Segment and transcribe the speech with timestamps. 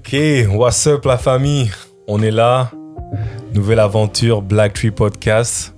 [0.00, 0.16] Ok,
[0.50, 1.70] what's up la famille?
[2.08, 2.70] On est là.
[3.54, 5.74] Nouvelle aventure Black Tree Podcast.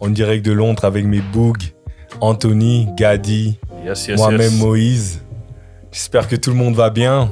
[0.00, 1.72] En direct de Londres avec mes bougs.
[2.20, 4.60] Anthony, Gadi, Yes, yes, moi-même yes.
[4.60, 5.22] Moïse.
[5.92, 7.30] J'espère que tout le monde va bien.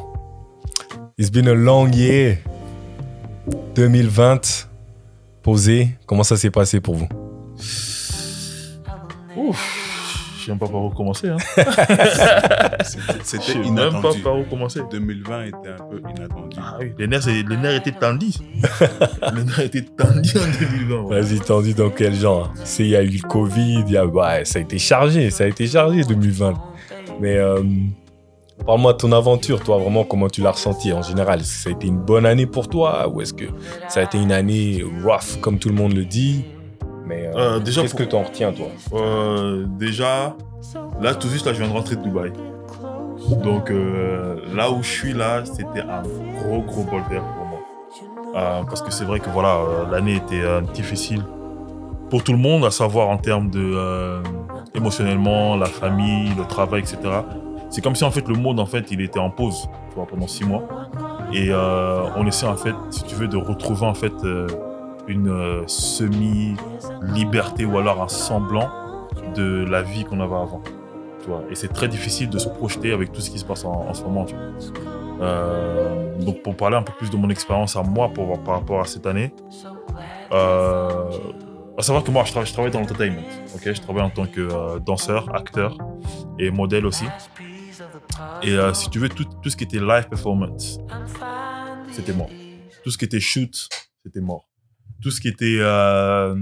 [1.19, 2.39] It's been a long year.
[3.75, 4.69] 2020.
[5.43, 5.91] Posé.
[6.07, 7.09] Comment ça s'est passé pour vous?
[9.37, 9.84] Ouf,
[10.45, 11.29] je sais même pas par où commencer.
[11.29, 11.37] Hein.
[11.57, 14.21] Je C'était sais même pas inattendu.
[14.21, 14.81] par où commencer.
[14.91, 16.57] 2020 était un peu inattendu.
[16.61, 18.35] Ah oui, les nerfs, les nerfs étaient tendus.
[19.35, 21.03] les nerfs étaient tendus en 2020.
[21.03, 21.21] ouais.
[21.23, 22.53] Vas-y, tendu dans quel genre?
[22.65, 25.45] C'est il y a eu le Covid, y a, ouais, ça a été chargé, ça
[25.45, 26.55] a été chargé 2020.
[27.21, 27.63] Mais euh,
[28.67, 31.71] parle-moi de ton aventure, toi, vraiment, comment tu l'as ressenti en général Est-ce que ça
[31.71, 33.47] a été une bonne année pour toi ou est-ce que
[33.89, 36.45] ça a été une année rough, comme tout le monde le dit?
[37.07, 38.67] Mais euh, Euh, déjà, qu'est-ce pour- que tu en retiens, toi?
[38.95, 40.35] Euh, déjà,
[41.01, 42.33] là, tout juste, là, je viens de rentrer de Dubaï.
[43.43, 43.71] Donc,
[44.55, 46.03] là où je suis, là, c'était un
[46.41, 47.61] gros, gros bol d'air pour moi.
[48.69, 49.59] Parce que c'est vrai que, voilà,
[49.91, 51.23] l'année était difficile
[52.11, 54.23] pour tout le monde, à savoir en termes de
[54.75, 56.99] émotionnellement, la famille, le travail, etc.
[57.71, 60.07] C'est comme si, en fait, le monde, en fait, il était en pause, tu vois,
[60.07, 60.63] pendant six mois.
[61.33, 64.47] Et euh, on essaie, en fait, si tu veux, de retrouver, en fait, euh,
[65.09, 68.71] une euh, semi-liberté ou alors un semblant
[69.35, 70.63] de la vie qu'on avait avant.
[71.23, 71.43] Tu vois.
[71.51, 74.03] Et c'est très difficile de se projeter avec tout ce qui se passe en, ce
[74.03, 74.27] moment.
[75.21, 78.81] Euh, donc pour parler un peu plus de mon expérience à moi pour, par rapport
[78.81, 79.33] à cette année,
[80.33, 81.11] euh,
[81.79, 83.23] à savoir que moi je travaille, dans l'entertainment.
[83.65, 85.79] je travaille en tant que danseur, acteur
[86.39, 87.07] et modèle aussi.
[88.43, 90.79] Et si tu veux, tout, tout ce qui était live performance,
[91.91, 92.31] c'était mort.
[92.83, 93.69] Tout ce qui était shoot,
[94.05, 94.47] c'était mort.
[95.03, 96.35] Tout ce qui était euh,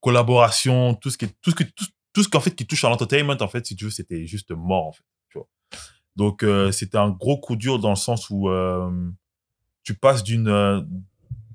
[0.00, 2.88] collaboration, tout ce qui, tout ce que, tout, tout ce qu'en fait qui touche à
[2.88, 5.04] l'entertainment, en fait, si tu veux, c'était juste mort, en fait.
[5.30, 5.48] Tu vois.
[6.16, 8.90] Donc, euh, c'était un gros coup dur dans le sens où euh,
[9.82, 10.86] tu passes d'une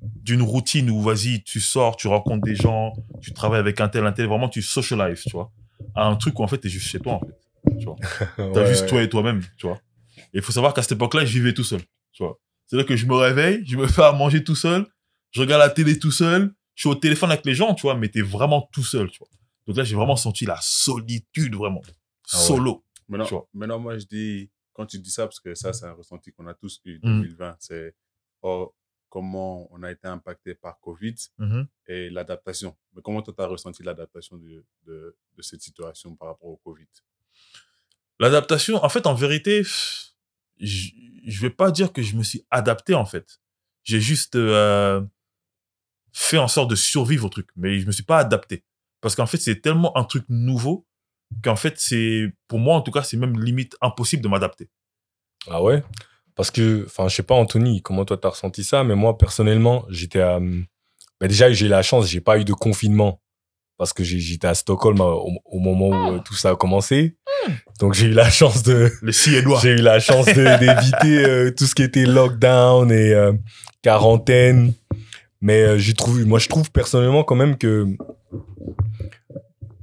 [0.02, 4.06] d'une routine où, vas-y, tu sors, tu rencontres des gens, tu travailles avec un tel,
[4.06, 5.52] un tel, vraiment, tu socialises, tu vois,
[5.96, 7.78] à un truc où, en fait, t'es juste chez toi, en fait.
[7.80, 7.96] Tu vois.
[8.54, 8.88] T'as juste ouais.
[8.88, 9.80] toi et toi-même, tu vois.
[10.34, 11.82] Et il faut savoir qu'à cette époque-là, je vivais tout seul,
[12.12, 12.40] tu vois.
[12.66, 14.86] C'est-à-dire que je me réveille, je me fais à manger tout seul,
[15.32, 17.96] je regarde la télé tout seul, je suis au téléphone avec les gens, tu vois,
[17.96, 19.28] mais t'es vraiment tout seul, tu vois.
[19.68, 21.82] Donc là, j'ai vraiment senti la solitude, vraiment.
[22.32, 22.44] Ah ouais.
[22.44, 22.86] Solo.
[23.08, 23.48] Maintenant, Tu vois.
[23.54, 26.48] maintenant, moi, je dis, quand tu dis ça, parce que ça, c'est un ressenti qu'on
[26.48, 27.22] a tous eu Mhm.
[27.22, 27.96] 2020, c'est
[28.42, 28.74] oh,
[29.10, 31.16] comment on a été impacté par Covid
[31.88, 32.76] et l'adaptation.
[32.96, 36.58] Mais comment toi, tu as ressenti l'adaptation de, de, de cette situation par rapport au
[36.58, 36.88] Covid?
[38.20, 40.90] L'adaptation, en fait, en vérité, je
[41.26, 43.40] je vais pas dire que je me suis adapté, en fait.
[43.84, 45.02] J'ai juste euh,
[46.14, 48.64] fait en sorte de survivre au truc, mais je me suis pas adapté.
[49.02, 50.86] Parce qu'en fait, c'est tellement un truc nouveau
[51.44, 54.70] qu'en fait, c'est, pour moi, en tout cas, c'est même limite impossible de m'adapter.
[55.48, 55.84] Ah ouais?
[56.36, 59.86] Parce que, enfin, je sais pas, Anthony, comment toi t'as ressenti ça, mais moi, personnellement,
[59.90, 60.40] j'étais à.
[61.22, 63.22] déjà, j'ai eu la chance, j'ai pas eu de confinement.
[63.78, 67.16] Parce que j'étais à Stockholm euh, au, au moment où euh, tout ça a commencé.
[67.80, 68.92] Donc, j'ai eu la chance de.
[69.02, 69.60] Les Suédois.
[69.62, 73.32] J'ai eu la chance d'éviter euh, tout ce qui était lockdown et euh,
[73.82, 74.74] quarantaine.
[75.42, 77.88] Mais euh, j'ai trouvé, moi, je trouve personnellement quand même que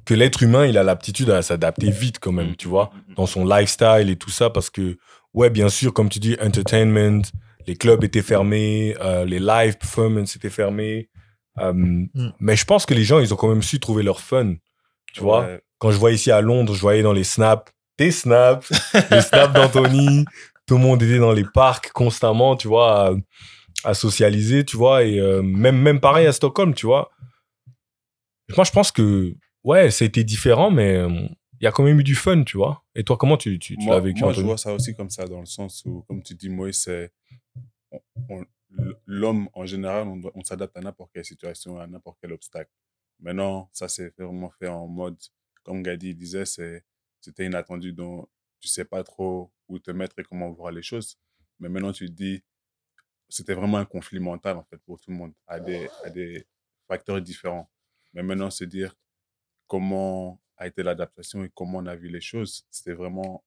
[0.04, 3.44] que l'être humain, il a l'aptitude à s'adapter vite quand même, tu vois, dans son
[3.44, 4.98] lifestyle et tout ça, parce que
[5.34, 7.22] ouais, bien sûr, comme tu dis, entertainment,
[7.66, 11.08] les clubs étaient fermés, euh, les live performances étaient fermés.
[11.58, 11.72] Euh,
[12.38, 14.54] Mais je pense que les gens, ils ont quand même su trouver leur fun,
[15.12, 15.60] tu vois Ouais.
[15.78, 18.70] quand je vois ici à Londres, je voyais dans les snaps, tes snaps,
[19.10, 20.24] les snaps d'Anthony,
[20.66, 23.16] tout le monde était dans les parcs constamment, tu vois,
[23.84, 27.10] à, socialiser, tu vois, et euh, même, même pareil à Stockholm, tu vois.
[28.56, 31.28] Moi, je pense que, ouais, ça a été différent, mais euh,
[31.60, 32.84] il y a quand même eu du fun, tu vois.
[32.94, 35.26] Et toi, comment tu, tu, tu l'as vécu, moi, je vois ça aussi comme ça,
[35.26, 37.12] dans le sens où, comme tu dis, Moïse, c'est.
[39.06, 42.70] L'homme, en général, on, s'adapte à n'importe quelle situation, à n'importe quel obstacle.
[43.20, 45.16] Maintenant, ça s'est vraiment fait en mode,
[45.62, 48.28] comme Gadi disait, c'était inattendu, donc
[48.60, 51.18] tu sais pas trop où te mettre et comment voir les choses.
[51.58, 52.42] Mais maintenant, tu te dis,
[53.28, 56.46] c'était vraiment un conflit mental, en fait, pour tout le monde, à des, à des
[56.86, 57.70] facteurs différents.
[58.12, 58.94] Mais maintenant, se dire
[59.66, 63.44] comment a été l'adaptation et comment on a vu les choses, c'était vraiment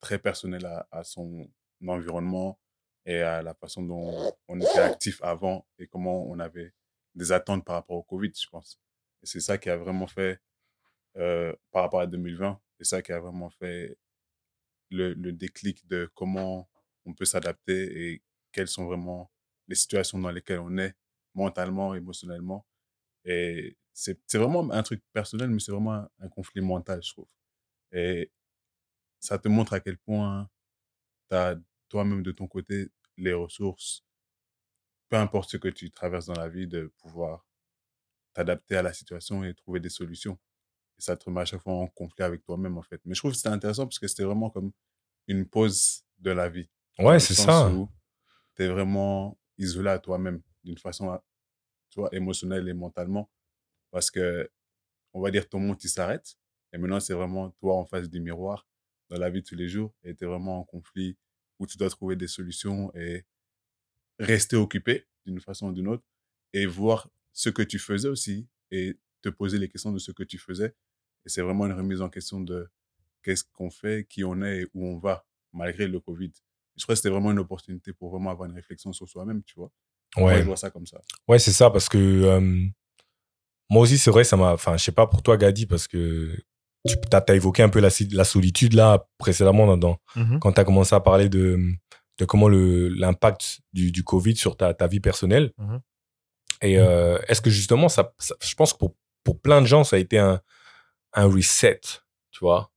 [0.00, 1.48] très personnel à, son
[1.86, 2.58] environnement
[3.04, 6.72] et à la façon dont on était actif avant et comment on avait
[7.14, 8.80] des attentes par rapport au Covid, je pense.
[9.22, 10.40] Et c'est ça qui a vraiment fait,
[11.16, 13.96] euh, par rapport à 2020, c'est ça qui a vraiment fait
[14.90, 16.68] le, le déclic de comment
[17.04, 19.30] on peut s'adapter quelles sont vraiment
[19.68, 20.94] les situations dans lesquelles on est
[21.34, 22.66] mentalement, émotionnellement.
[23.24, 27.28] Et c'est vraiment un truc personnel, mais c'est vraiment un, un conflit mental, je trouve.
[27.92, 28.32] Et
[29.20, 30.50] ça te montre à quel point
[31.30, 31.56] tu as
[31.88, 32.88] toi-même de ton côté
[33.18, 34.04] les ressources,
[35.08, 37.46] peu importe ce que tu traverses dans la vie, de pouvoir
[38.34, 40.38] t'adapter à la situation et trouver des solutions.
[40.98, 43.00] Et ça te remet à chaque fois en conflit avec toi-même, en fait.
[43.04, 44.72] Mais je trouve que c'était intéressant parce que c'était vraiment comme
[45.28, 46.68] une pause de la vie.
[46.98, 47.70] Ouais, c'est ça.
[47.70, 47.88] où
[48.56, 51.18] tu es vraiment isolé à toi-même d'une façon,
[51.90, 53.30] tu vois, émotionnelle et mentalement.
[53.90, 54.50] Parce que,
[55.12, 56.36] on va dire, ton monde, il s'arrête.
[56.72, 58.66] Et maintenant, c'est vraiment toi en face du miroir
[59.10, 59.94] dans la vie de tous les jours.
[60.04, 61.18] Et tu es vraiment en conflit
[61.58, 63.24] où tu dois trouver des solutions et
[64.18, 66.04] rester occupé d'une façon ou d'une autre
[66.52, 70.22] et voir ce que tu faisais aussi et te poser les questions de ce que
[70.22, 70.74] tu faisais.
[71.24, 72.68] Et c'est vraiment une remise en question de
[73.22, 76.32] qu'est-ce qu'on fait, qui on est et où on va, malgré le Covid.
[76.76, 79.54] Je crois que c'était vraiment une opportunité pour vraiment avoir une réflexion sur soi-même, tu
[79.56, 79.70] vois.
[80.16, 80.38] Moi, Ouais.
[80.40, 81.00] je vois ça comme ça.
[81.28, 82.66] Ouais, c'est ça, parce que euh,
[83.70, 84.52] moi aussi, c'est vrai, ça m'a.
[84.52, 86.34] Enfin, je sais pas pour toi, Gadi, parce que
[86.86, 87.90] tu as, évoqué un peu la,
[88.24, 90.40] solitude là précédemment dans, dans- Mhm.
[90.40, 91.58] quand tu as commencé à parler de,
[92.18, 95.52] de comment le- l'impact du, du Covid sur ta, ta vie personnelle.
[95.58, 95.80] Mhm.
[96.62, 99.84] Et euh, est-ce que justement, ça, ça- je pense que pour, pour plein de gens,
[99.84, 100.40] ça a été un,
[101.14, 101.80] un reset,
[102.30, 102.70] tu vois.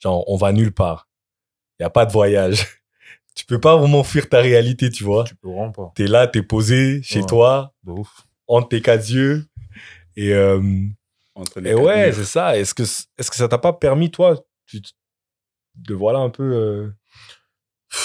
[0.00, 1.08] Genre, on va nulle part.
[1.78, 2.66] Il n'y a pas de voyage.
[3.34, 5.24] Tu peux pas vraiment fuir ta réalité, tu vois.
[5.24, 5.92] Tu peux vraiment pas.
[5.96, 7.26] Tu es là, tu es posé chez Ouais.
[7.26, 8.22] toi, De ouf.
[8.46, 9.46] entre tes quatre yeux.
[10.16, 10.60] Et, euh,
[11.34, 12.56] Entre les et quatre ouais, c'est ça.
[12.56, 14.80] Est-ce que, est-ce que ça t'a pas permis, toi, tu-
[15.76, 16.90] de voilà un peu euh,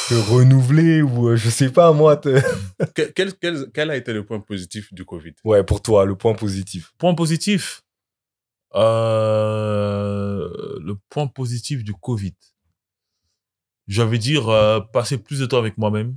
[0.08, 2.42] te renouveler ou euh, je sais pas, moi, te...
[3.16, 5.34] Quel, quel- quel a été le point positif du Covid?
[5.44, 6.94] Ouais, pour toi, le point positif.
[6.98, 7.84] Point positif?
[9.20, 10.50] Euh,
[10.82, 12.34] le point positif du Covid.
[13.90, 16.16] J'avais dire euh, passer plus de temps avec moi-même.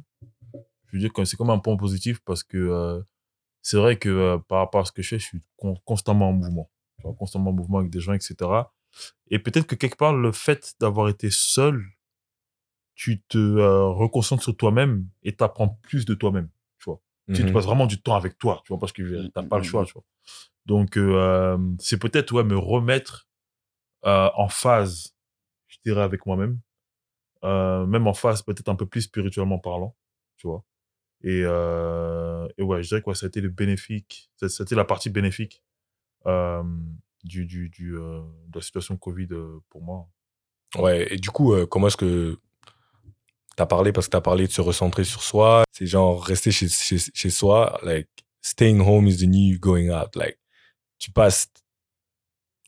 [0.88, 3.00] Je veux dire que c'est comme un point positif parce que euh,
[3.62, 6.28] c'est vrai que euh, par rapport à ce que je fais, je suis con- constamment
[6.28, 6.70] en mouvement.
[6.98, 8.34] Tu vois, constamment en mouvement avec des gens, etc.
[9.30, 11.82] Et peut-être que quelque part, le fait d'avoir été seul,
[12.94, 16.50] tu te reconcentres sur toi-même et t'apprends plus de toi-même.
[16.78, 17.00] Tu vois.
[17.28, 17.52] Tu, tu Mhm.
[17.52, 19.68] passes vraiment du temps avec toi, tu vois, parce que euh, t'as pas le Mhm.
[19.70, 20.04] choix, tu vois.
[20.66, 20.98] Donc,
[21.80, 23.28] c'est peut-être, ouais, me remettre
[24.02, 25.14] en phase,
[25.68, 26.60] je dirais, avec moi-même.
[27.44, 29.96] Euh, même en phase, peut-être un peu plus spirituellement parlant,
[30.36, 30.64] tu vois.
[31.24, 34.62] Et, euh, et ouais, je dirais que ouais, ça a été le bénéfique, ça, a
[34.62, 35.62] été la partie bénéfique
[36.26, 36.62] euh,
[37.24, 39.28] du, du, du, de la situation Covid
[39.68, 40.08] pour moi.
[40.76, 42.38] Ouais, et du coup, comment est-ce que
[43.56, 46.68] t'as parlé, parce que t'as parlé de se recentrer sur soi, c'est genre rester chez,
[46.68, 48.08] chez, chez soi, like,
[48.40, 50.16] staying home is the new going out.
[50.16, 50.38] Like,
[50.98, 51.48] tu passes,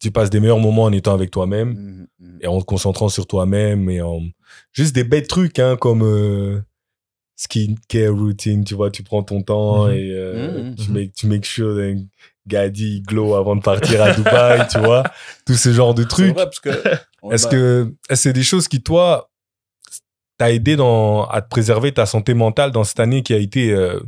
[0.05, 2.39] tu passes des meilleurs moments en étant avec toi-même Mhm, mhm.
[2.43, 4.21] et en te concentrant sur toi-même et en
[4.73, 6.61] juste des bêtes trucs, hein, comme euh,
[7.37, 9.93] skincare routine, tu vois, tu prends ton temps Mhm.
[9.95, 12.01] et euh, tu, make, tu make sure that
[12.47, 15.03] Gadi glow avant de partir à Dubaï, tu vois,
[15.47, 16.35] tout ce genre de trucs.
[16.35, 16.71] vrai parce que.
[17.23, 19.31] on Est-ce que c'est des choses qui, toi,
[20.37, 23.73] t'a aidé dans, à te préserver ta santé mentale dans cette année qui a été.
[23.73, 23.99] euh,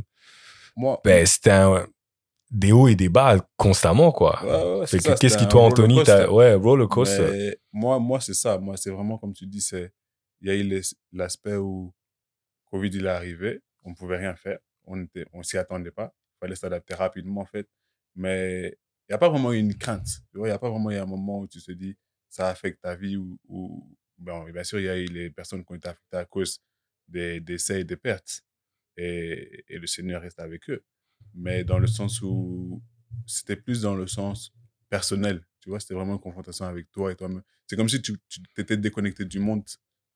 [0.75, 1.87] Moi, ben, c'était un-
[2.49, 4.41] des hauts et des bas constamment, quoi.
[4.43, 6.29] ouais, ouais, ouais, Fait c'est que ça, Qu'est-ce qui, toi, Anthony, t'as.
[6.29, 7.29] Ouais, roller coaster.
[7.31, 8.57] Mais moi, moi c'est ça.
[8.57, 9.91] Moi, c'est vraiment comme tu dis, c'est
[10.41, 11.93] il y a eu les- l'aspect où
[12.71, 16.13] Covid il est arrivé, on ne pouvait rien faire, on était, on s'y attendait pas,
[16.35, 17.67] il fallait s'adapter rapidement en fait.
[18.15, 18.67] Mais
[19.09, 20.07] il n'y a pas vraiment eu une crainte.
[20.35, 21.95] Il n'y a pas vraiment eu un moment où tu te dis
[22.29, 25.63] ça affecte ta vie ou, ou bon, bien sûr il y a eu les personnes
[25.65, 26.59] qui ont été affectées à cause
[27.07, 28.41] des décès et des pertes
[28.97, 30.83] et, et le Seigneur reste avec eux.
[31.37, 32.81] Mais dans le sens où
[33.25, 34.53] c'était plus dans le sens
[34.89, 35.45] personnel.
[35.61, 37.43] Tu vois, c'était vraiment une confrontation avec toi et toi-même.
[37.67, 39.63] C'est comme si tu tu t'étais déconnecté du monde.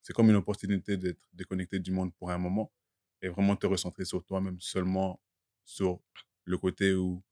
[0.02, 2.72] C'est comme une opportunité d'être déconnecté du monde pour un moment
[3.20, 5.20] et vraiment te recentrer sur toi-même, seulement
[5.64, 6.00] sur
[6.44, 7.22] le côté où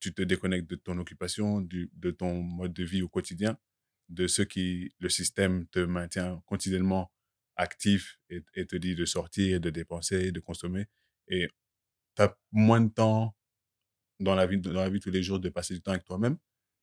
[0.00, 3.56] tu te déconnectes de ton occupation, du, de ton mode de vie au quotidien,
[4.08, 7.12] de ce qui, le système te maintient continuellement
[7.56, 10.86] actif et, et te dit de sortir, de dépenser, de consommer.
[11.28, 11.48] Et
[12.16, 13.34] tu as moins de temps
[14.20, 16.38] dans la, vie, dans la vie tous les jours de passer du temps avec toi-même.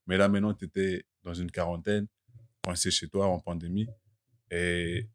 [0.07, 2.07] Mais là, maintenant, tu étais dans une quarantaine,
[2.63, 3.87] coincé chez toi en pandémie.
[4.51, 5.07] Et,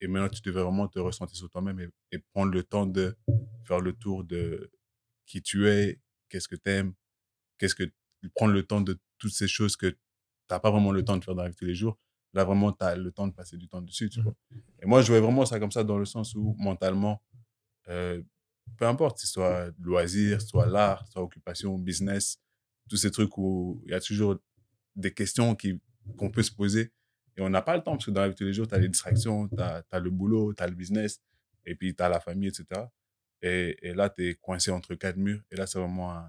[0.00, 3.16] et maintenant, tu devais vraiment te ressentir sur toi-même et, et prendre le temps de
[3.64, 4.70] faire le tour de
[5.26, 6.94] qui tu es, qu'est-ce que tu aimes,
[7.58, 7.84] qu'est-ce que
[8.34, 9.98] prendre le temps de toutes ces choses que tu
[10.50, 11.98] n'as pas vraiment le temps de faire dans la vie tous les jours.
[12.34, 14.24] Là, vraiment, tu as le temps de passer du temps dessus, tu Mhm.
[14.24, 14.34] vois.
[14.82, 17.22] Et moi, je voyais vraiment ça comme ça dans le sens où, mentalement,
[17.88, 18.22] euh,
[18.76, 22.38] peu importe, ce soit loisir, soit l'art, soit occupation, business,
[22.88, 24.38] tous ces trucs où il y a toujours
[24.96, 25.56] des questions
[26.16, 26.92] qu'on peut se poser
[27.36, 28.66] et on n'a pas le temps parce que dans la vie de tous les jours,
[28.66, 31.22] tu as les distractions, tu as, le boulot, tu as le business
[31.64, 32.82] et puis tu as la famille, etc.
[33.42, 36.28] Et, là, tu es coincé entre quatre murs et là, c'est vraiment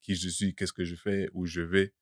[0.00, 1.92] qui je suis, qu'est-ce que je fais, où je vais.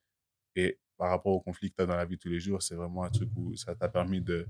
[0.55, 2.63] Et par rapport au conflit que tu as dans la vie de tous les jours,
[2.63, 4.47] c'est vraiment un truc où ça t'a permis de,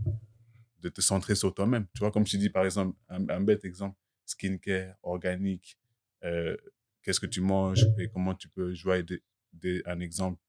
[0.81, 1.87] de te centrer sur toi-même.
[1.95, 3.97] Tu vois, comme je dis, par exemple, un bête exemple,
[4.29, 5.79] skincare, organique,
[6.25, 6.57] euh,
[7.03, 10.41] qu'est-ce que tu manges et comment tu peux jouer des, des, un exemple.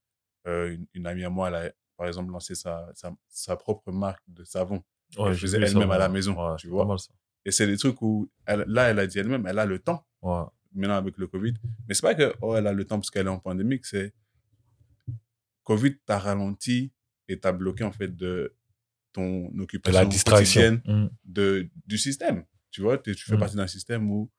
[0.47, 3.91] Euh, une, une amie à moi, elle a, par exemple, lancé sa, sa, sa propre
[3.91, 4.83] marque de savon.
[5.17, 6.85] Ouais, elle vu ça, elle-même à la maison, Ouais, tu vois?
[6.85, 7.11] Mal ça.
[7.45, 10.05] Et c'est des trucs où, elle, là, elle a dit elle-même, elle a le temps,
[10.21, 10.43] Ouais.
[10.73, 11.53] maintenant avec le Covid.
[11.87, 14.13] Mais c'est pas que, oh, elle a le temps parce qu'elle est en pandémie, c'est
[15.63, 16.91] Covid t'a ralenti
[17.27, 18.55] et t'a bloqué, en fait, de
[19.13, 20.61] ton occupation distraction.
[20.61, 21.09] quotidienne Mm.
[21.25, 22.43] de, du système.
[22.71, 23.39] Tu vois, tu fais Mm.
[23.39, 24.29] partie d'un système où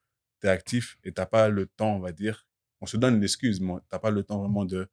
[0.40, 2.46] tu es actif et t'as pas le temps, on va dire.
[2.80, 4.88] On se donne l'excuse, mais t'as pas le temps vraiment de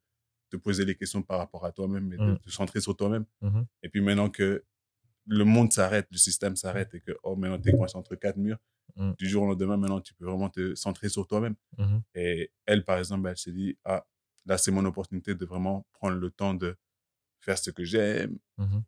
[0.50, 2.38] te poser les questions par rapport à toi-même et de Mm.
[2.38, 3.26] te centrer sur toi-même.
[3.42, 3.66] Mhm.
[3.82, 4.64] Et puis maintenant que
[5.26, 8.58] le monde s'arrête, le système s'arrête et que, oh, maintenant t'es coincé entre quatre murs,
[9.18, 11.54] du jour au lendemain, maintenant tu peux vraiment te centrer sur toi-même.
[12.14, 14.06] Et elle, par exemple, elle s'est dit, ah,
[14.46, 16.76] là, c'est mon opportunité de vraiment prendre le temps de
[17.40, 18.38] faire ce que j'aime,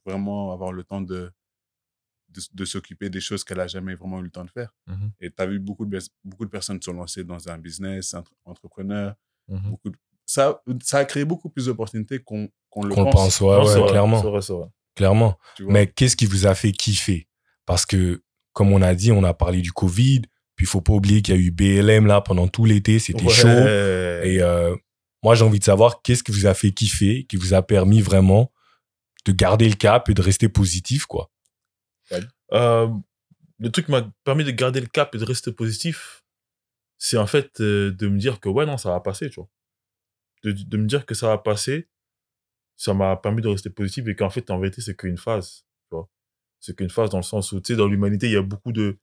[0.04, 1.30] vraiment avoir le temps de,
[2.30, 4.72] de, de s'occuper des choses qu'elle a jamais vraiment eu le temps de faire.
[4.86, 5.10] Mhm.
[5.20, 8.32] Et tu as vu beaucoup de, beaucoup de personnes se lancées dans un business, entre,
[8.44, 9.14] entrepreneurs.
[9.48, 9.70] Mhm.
[9.70, 9.96] Beaucoup de-
[10.26, 13.12] ça, ça a créé beaucoup plus d'opportunités qu'on qu'on le pense.
[13.12, 14.22] pense, ouais, ouais, vrai, clairement.
[14.94, 15.38] Clairement.
[15.60, 17.26] Mais qu'est-ce qui vous a fait kiffer?
[17.66, 18.22] Parce que,
[18.52, 20.20] comme on a dit, on a parlé du Covid,
[20.54, 23.24] puis il faut pas oublier qu'il y a eu BLM là pendant tout l'été, c'était
[23.24, 23.32] Ouais.
[23.32, 23.48] chaud.
[23.48, 24.76] Et euh,
[25.24, 28.00] moi, j'ai envie de savoir qu'est-ce qui vous a fait kiffer, qui vous a permis
[28.02, 28.52] vraiment
[29.24, 31.30] de garder le cap et de rester positif, quoi.
[32.52, 32.88] Euh,
[33.58, 36.24] le truc qui m'a permis de garder le cap et de rester positif,
[36.98, 39.48] c'est en fait euh, de me dire que ouais, non, ça va passer, tu vois.
[40.44, 41.88] De, de me dire que ça va passer,
[42.76, 45.96] ça m'a permis de rester positif et qu'en fait, en vérité, c'est qu'une phase, tu
[45.96, 46.08] vois.
[46.60, 48.72] C'est qu'une phase dans le sens où, tu sais, dans l'humanité, il y a beaucoup
[48.72, 48.98] de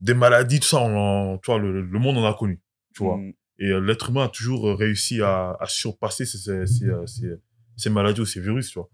[0.00, 0.96] des maladies, tout ça, on
[1.34, 2.60] en- tu vois, le, le monde en a connu,
[2.94, 3.16] tu vois.
[3.18, 3.32] Mm.
[3.60, 6.86] Et euh, l'être humain a toujours réussi à, à surpasser ces, ces, ces,
[7.26, 7.40] euh,
[7.76, 8.88] ces- maladies ou ces virus, tu vois.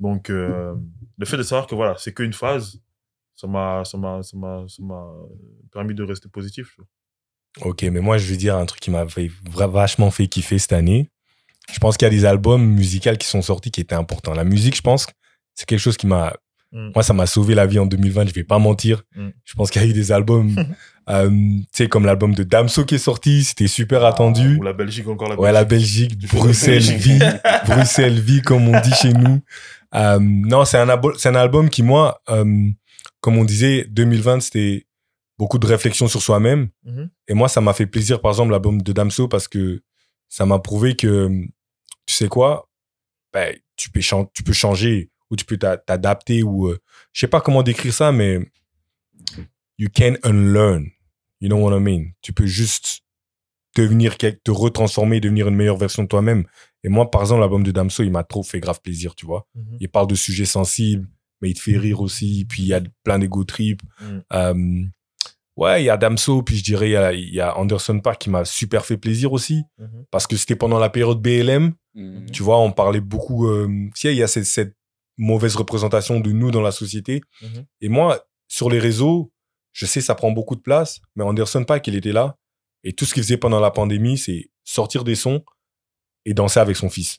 [0.00, 0.74] Donc, euh,
[1.18, 2.80] le fait de savoir que voilà, c'est qu'une phase,
[3.34, 3.82] ça m'a,
[5.72, 6.72] permis de rester positif.
[6.74, 7.70] tu vois.
[7.70, 11.10] Ok, mais moi, je vais dire un truc qui m'a vachement fait kiffer cette année.
[11.72, 14.34] Je pense qu'il y a des albums musicaux qui sont sortis qui étaient importants.
[14.34, 15.06] La musique, je pense,
[15.54, 16.34] c'est quelque chose qui m'a.
[16.72, 16.90] Mm.
[16.94, 19.02] Moi, ça m'a sauvé la vie en 2020, je vais pas mentir.
[19.14, 19.28] Mm.
[19.44, 20.54] Je pense qu'il y a eu des albums,
[21.08, 24.56] euh, tu sais, comme l'album de Damso qui est sorti, c'était super attendu.
[24.56, 26.18] Ou la Belgique, encore la Ouais, la Belgique.
[26.18, 27.18] Belgique, Bruxelles vie,
[27.66, 29.40] Bruxelles vie, comme on dit chez nous.
[29.94, 32.70] Euh, non, c'est un, un album qui, moi, euh,
[33.20, 34.86] comme on disait, 2020, c'était
[35.38, 36.68] beaucoup de réflexion sur soi-même.
[36.84, 37.10] Mhm.
[37.28, 39.82] Et moi, ça m'a fait plaisir, par exemple, l'album de Damso, parce que
[40.28, 41.28] ça m'a prouvé que,
[42.06, 42.68] tu sais quoi,
[43.32, 44.00] ben, tu, peux
[44.32, 46.78] tu peux changer ou tu peux t'a- t'adapter ou, euh,
[47.12, 48.40] je sais pas comment décrire ça, mais
[49.78, 50.86] you can unlearn.
[51.40, 52.04] You know what I mean?
[52.22, 53.00] Tu peux juste
[53.76, 56.44] devenir, quel- te retransformer, devenir une meilleure version de toi-même.
[56.82, 59.46] Et moi, par exemple, l'album de Damso, il m'a trop fait grave plaisir, tu vois.
[59.54, 59.76] Mhm.
[59.80, 61.06] Il parle de sujets sensibles,
[61.42, 62.46] mais il te fait rire aussi.
[62.48, 63.82] Puis il y a plein d'ego trip.
[64.00, 64.22] Mhm.
[64.32, 64.84] Euh,
[65.56, 68.00] ouais, il y a Damso, puis je dirais, il y a, il y a Anderson
[68.00, 69.62] Park qui m'a super fait plaisir aussi.
[69.78, 70.06] Mhm.
[70.10, 71.74] Parce que c'était pendant la période BLM.
[71.94, 72.26] Mm.
[72.30, 73.46] Tu vois, on parlait beaucoup.
[73.48, 74.74] Euh, tu sais, il y a cette, cette
[75.18, 77.20] mauvaise représentation de nous dans la société.
[77.42, 77.66] Mhm.
[77.80, 79.32] Et moi, sur les réseaux,
[79.72, 82.36] je sais, ça prend beaucoup de place, mais Anderson Paak, il était là.
[82.84, 85.42] Et tout ce qu'il faisait pendant la pandémie, c'est sortir des sons
[86.24, 87.18] et danser avec son fils.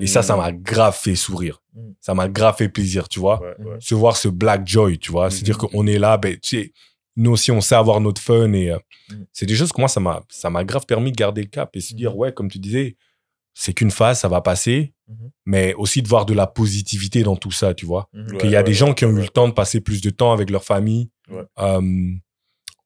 [0.00, 1.60] Et ça, ça m'a grave fait sourire.
[2.00, 3.40] Ça m'a grave fait plaisir, tu vois.
[3.42, 3.76] Ouais, ouais.
[3.80, 5.30] Se voir ce black joy, tu vois.
[5.30, 5.68] C'est-à-dire Mhm.
[5.70, 6.72] qu'on est là, ben, tu sais,
[7.16, 8.52] nous aussi, on sait avoir notre fun.
[8.54, 8.78] Et euh,
[9.32, 11.76] c'est des choses que moi, ça m'a, ça m'a grave permis de garder le cap
[11.76, 12.16] et se dire, Mhm.
[12.18, 12.96] ouais, comme tu disais,
[13.54, 14.92] c'est qu'une phase, ça va passer.
[15.08, 15.30] Mhm.
[15.46, 18.08] Mais aussi de voir de la positivité dans tout ça, tu vois.
[18.12, 19.80] Ouais, qu'il y a ouais, des gens ouais, qui ont eu le temps de passer
[19.80, 21.10] plus de temps avec leur famille.
[21.28, 21.44] Ouais.
[21.58, 22.12] Euh,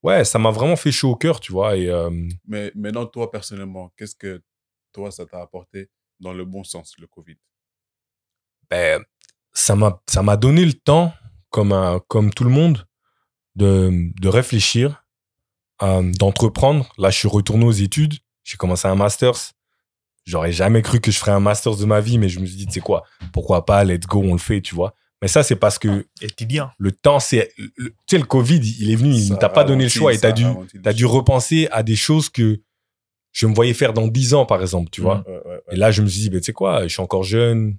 [0.03, 1.77] ouais, ça m'a vraiment fait chaud au cœur, tu vois.
[1.77, 2.11] Et euh,
[2.47, 4.43] Mais maintenant, toi, personnellement, qu'est-ce que
[4.93, 5.89] toi, ça t'a apporté
[6.21, 7.37] dans le bon sens, le Covid?
[8.71, 9.03] Ben,
[9.53, 11.13] ça m'a ça m'a donné le temps,
[11.51, 12.87] comme, un- comme tout le monde,
[13.55, 15.05] de, de réfléchir,
[15.83, 16.93] euh, d'entreprendre.
[16.99, 18.15] Là, je suis retourné aux études.
[18.45, 19.53] J'ai commencé un master's.
[20.29, 22.57] J'aurais jamais cru que je ferais un master's de ma vie, mais je me suis
[22.57, 24.95] dit, tu sais quoi, pourquoi pas, let's go, on le fait, tu vois.
[25.23, 26.07] Mais ça, c'est parce que
[26.79, 27.51] le temps, c'est.
[27.57, 27.73] Tu
[28.09, 30.29] sais, le Covid, il est venu, il Ça t'a pas donné le choix et ça
[30.29, 30.45] t'as dû,
[30.83, 32.61] t'as dû repenser à des choses que
[33.33, 35.25] je me voyais faire dans 10 ans, par exemple, tu vois.
[35.27, 35.61] Ouais, ouais, ouais.
[35.73, 37.77] Et là, je me suis dit, ben, tu sais quoi, je suis encore jeune,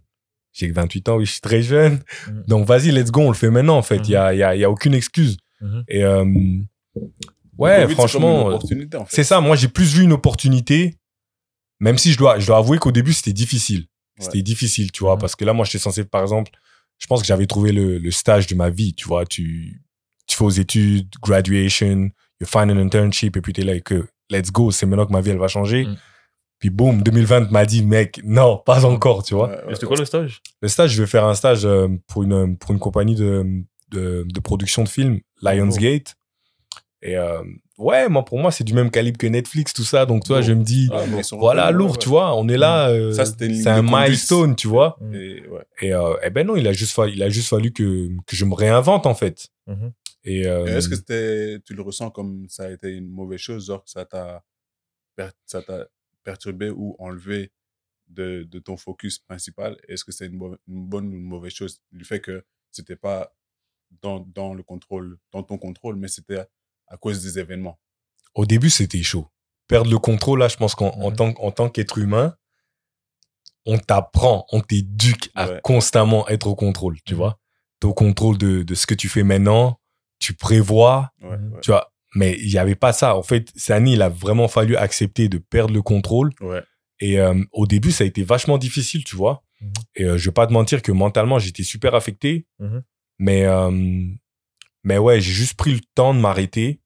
[0.52, 2.00] j'ai que 28 ans, oui, je suis très jeune.
[2.28, 2.44] Mhm.
[2.48, 3.98] Donc, vas-y, let's go, on le fait maintenant, en fait.
[3.98, 4.10] Il Mhm.
[4.12, 5.38] y, a, il y, a, y a aucune excuse.
[5.62, 5.84] Mhm.
[5.88, 6.26] Et euh,
[7.58, 8.76] ouais, c'est franchement, en fait.
[9.10, 9.40] c'est ça.
[9.42, 10.96] Moi, j'ai plus vu une opportunité,
[11.80, 13.86] même si je dois, je dois avouer qu'au début, c'était difficile.
[14.20, 15.22] C'était difficile, tu vois, Mhm.
[15.22, 16.52] parce que là, moi, j'étais censé, par exemple,
[16.98, 19.26] je pense que j'avais trouvé le, le stage de ma vie, tu vois.
[19.26, 19.82] Tu,
[20.28, 22.10] tu fais aux études, graduation,
[22.42, 25.14] you find an internship, et puis t'es là et que, let's go, c'est maintenant que
[25.14, 25.86] ma vie, elle va changer.
[25.86, 25.98] Mhm.
[26.60, 29.48] Puis boum, 2020 m'a dit, mec, non, pas encore, tu vois.
[29.48, 30.42] Ouais, ouais, Et c'était quoi le stage?
[30.62, 33.46] Le stage, je vais faire un stage euh, pour une, pour une compagnie de,
[33.92, 36.16] de, de production de films, Lionsgate.
[37.02, 37.42] Et euh,
[37.80, 40.06] ouais, moi, pour moi, c'est du même calibre que Netflix, tout ça.
[40.06, 40.48] Donc, toi, Lourd.
[40.48, 42.90] je me dis, Ah, voilà, lourd, ouais, tu vois, on est là.
[42.90, 45.00] euh, c'était une c'est un milestone, tu vois.
[45.14, 45.64] Et, ouais.
[45.82, 48.36] Et euh, eh ben non, il a juste fallu, il a juste fallu que, que
[48.36, 49.48] je me réinvente, en fait.
[49.68, 49.92] Mhm.
[50.26, 53.68] Et, euh, Et Est-ce que tu le ressens comme ça a été une mauvaise chose,
[53.68, 54.44] genre que ça t'a,
[55.46, 55.88] ça t'a
[56.24, 57.52] perturbé ou enlevé
[58.08, 59.78] de, de ton focus principal?
[59.88, 61.80] Est-ce que c'est une, une bonne ou une mauvaise chose?
[61.92, 63.34] Du fait que c'était pas
[64.02, 66.46] dans, dans le contrôle, dans ton contrôle, mais c'était
[66.90, 67.80] à, cause des événements.
[68.36, 69.28] au début, c'était chaud.
[69.68, 72.36] Perdre le contrôle, là, je pense qu'en en tant, en tant qu'être humain,
[73.66, 75.60] on t'apprend, on t'éduque à Ouais.
[75.64, 77.18] constamment être au contrôle, tu Mhm.
[77.20, 77.40] vois.
[77.80, 79.80] T'es au contrôle de, de ce que tu fais maintenant,
[80.20, 81.54] tu prévois, Ouais, Mhm.
[81.54, 81.60] ouais.
[81.62, 81.92] tu vois.
[82.16, 83.16] Mais il n'y avait pas ça.
[83.16, 86.32] En fait, Sani, il a vraiment fallu accepter de perdre le contrôle.
[86.42, 86.64] Ouais.
[87.00, 89.44] Et euh, au début, ça a été vachement difficile, tu vois.
[89.62, 89.74] Mhm.
[89.96, 92.48] Et euh, je vais pas te mentir que mentalement, j'étais super affecté.
[93.20, 93.70] Mais, euh,
[94.84, 96.82] mais ouais, j'ai juste pris le temps de m'arrêter,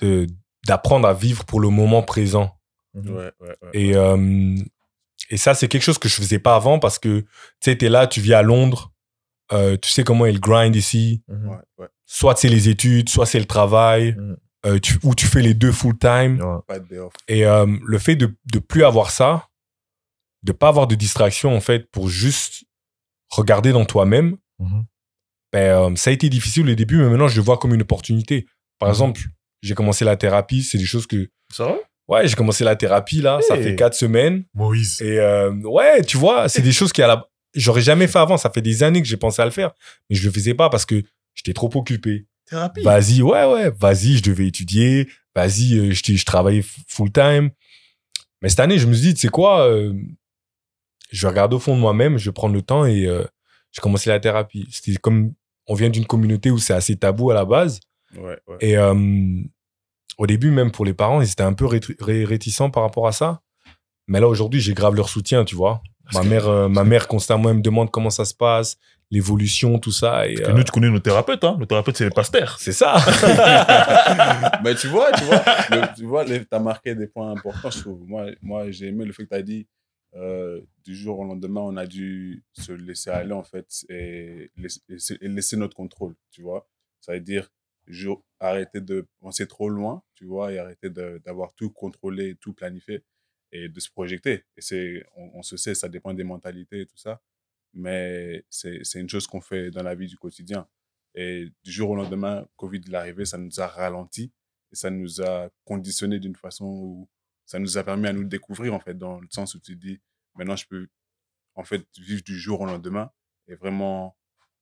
[0.00, 0.26] de
[0.66, 2.58] d'apprendre à vivre pour le moment présent.
[2.94, 3.56] Ouais, ouais, ouais.
[3.72, 4.56] Et, euh,
[5.30, 7.26] et ça, c'est quelque chose que je faisais pas avant parce que, tu
[7.60, 8.92] sais, t'es là, tu vis à Londres,
[9.52, 11.22] euh, tu sais comment est le grind ici.
[11.28, 11.48] Mhm.
[11.48, 11.88] ouais, ouais.
[12.06, 14.36] Soit c'est les études, soit c'est le travail, Mhm.
[14.66, 16.40] euh, tu, ou tu fais les deux full time.
[16.42, 16.58] Ouais.
[16.66, 17.12] Pas de day off.
[17.28, 19.48] Et euh, le fait de de plus avoir ça,
[20.42, 22.64] de pas avoir de distraction en fait pour juste
[23.30, 24.84] regarder dans toi-même, Mhm.
[25.52, 27.82] Ben, euh, ça a été difficile au début, mais maintenant je le vois comme une
[27.82, 28.46] opportunité.
[28.78, 28.92] Par Mhm.
[28.94, 29.20] exemple,
[29.62, 31.76] j'ai commencé la thérapie, c'est des choses que Ça va
[32.08, 35.00] ouais, j'ai commencé la thérapie là, ça fait quatre semaines Moïse.
[35.02, 38.36] et euh, ouais, tu vois, c'est des choses qui à la j'aurais jamais fait avant,
[38.36, 39.72] ça fait des années que j'ai pensé à le faire,
[40.08, 41.02] mais je le faisais pas parce que
[41.34, 42.26] j'étais trop occupé.
[42.46, 42.82] Thérapie?
[42.82, 45.08] Vas-y, ouais, ouais, vas-y, je devais étudier.
[45.34, 47.50] Vas-y, euh, je, je travaillais full time.
[48.42, 49.92] Mais cette année, je me suis dit, tu sais quoi, euh,
[51.10, 53.24] je vais regarder au fond de moi-même, je vais prendre le temps et euh,
[53.72, 54.66] j'ai commencé la thérapie.
[54.70, 55.32] C'était comme,
[55.66, 57.80] on vient d'une communauté où c'est assez tabou à la base.
[58.16, 58.56] Ouais, ouais.
[58.60, 58.94] Et euh,
[60.16, 63.12] au début, même pour les parents, ils étaient un peu ré- réticents par rapport à
[63.12, 63.40] ça.
[64.06, 65.82] Mais là, aujourd'hui, j'ai grave leur soutien, tu vois.
[66.06, 68.78] Ma Parce mère, euh, ma mère constamment elle me demande comment ça se passe,
[69.10, 70.26] l'évolution, tout ça.
[70.26, 71.56] Et, Parce que euh, nous, tu connais nos thérapeutes, hein.
[71.60, 72.56] Nos thérapeutes, c'est les pasteurs.
[72.58, 72.94] c'est ça.
[74.64, 77.80] Mais tu vois, tu vois, le- tu vois, tu as marqué des points importants, je
[77.80, 78.00] trouve.
[78.06, 79.66] Moi, moi j'ai aimé le fait que tu as dit,
[80.14, 85.18] euh, du jour au lendemain, on a dû se laisser aller, en fait, et laisser,
[85.20, 86.68] laisser- notre contrôle, tu vois.
[87.00, 87.50] Ça veut dire,
[88.40, 93.04] arrêter de penser trop loin, tu vois, et arrêter d'avoir tout contrôlé, tout planifié,
[93.52, 94.44] et de se projeter.
[94.56, 97.20] Et c'est, on, se sait, ça dépend des mentalités et tout ça,
[97.74, 100.68] mais c'est une chose qu'on fait dans la vie du quotidien.
[101.14, 104.30] Et du jour au lendemain, Covid est arrivé, ça nous a ralenti
[104.72, 107.08] et ça nous a conditionné d'une façon où
[107.48, 109.98] ça nous a permis à nous découvrir, en fait, dans le sens où tu dis,
[110.36, 110.86] maintenant, je peux,
[111.54, 113.10] en fait, vivre du jour au lendemain
[113.48, 114.16] et vraiment,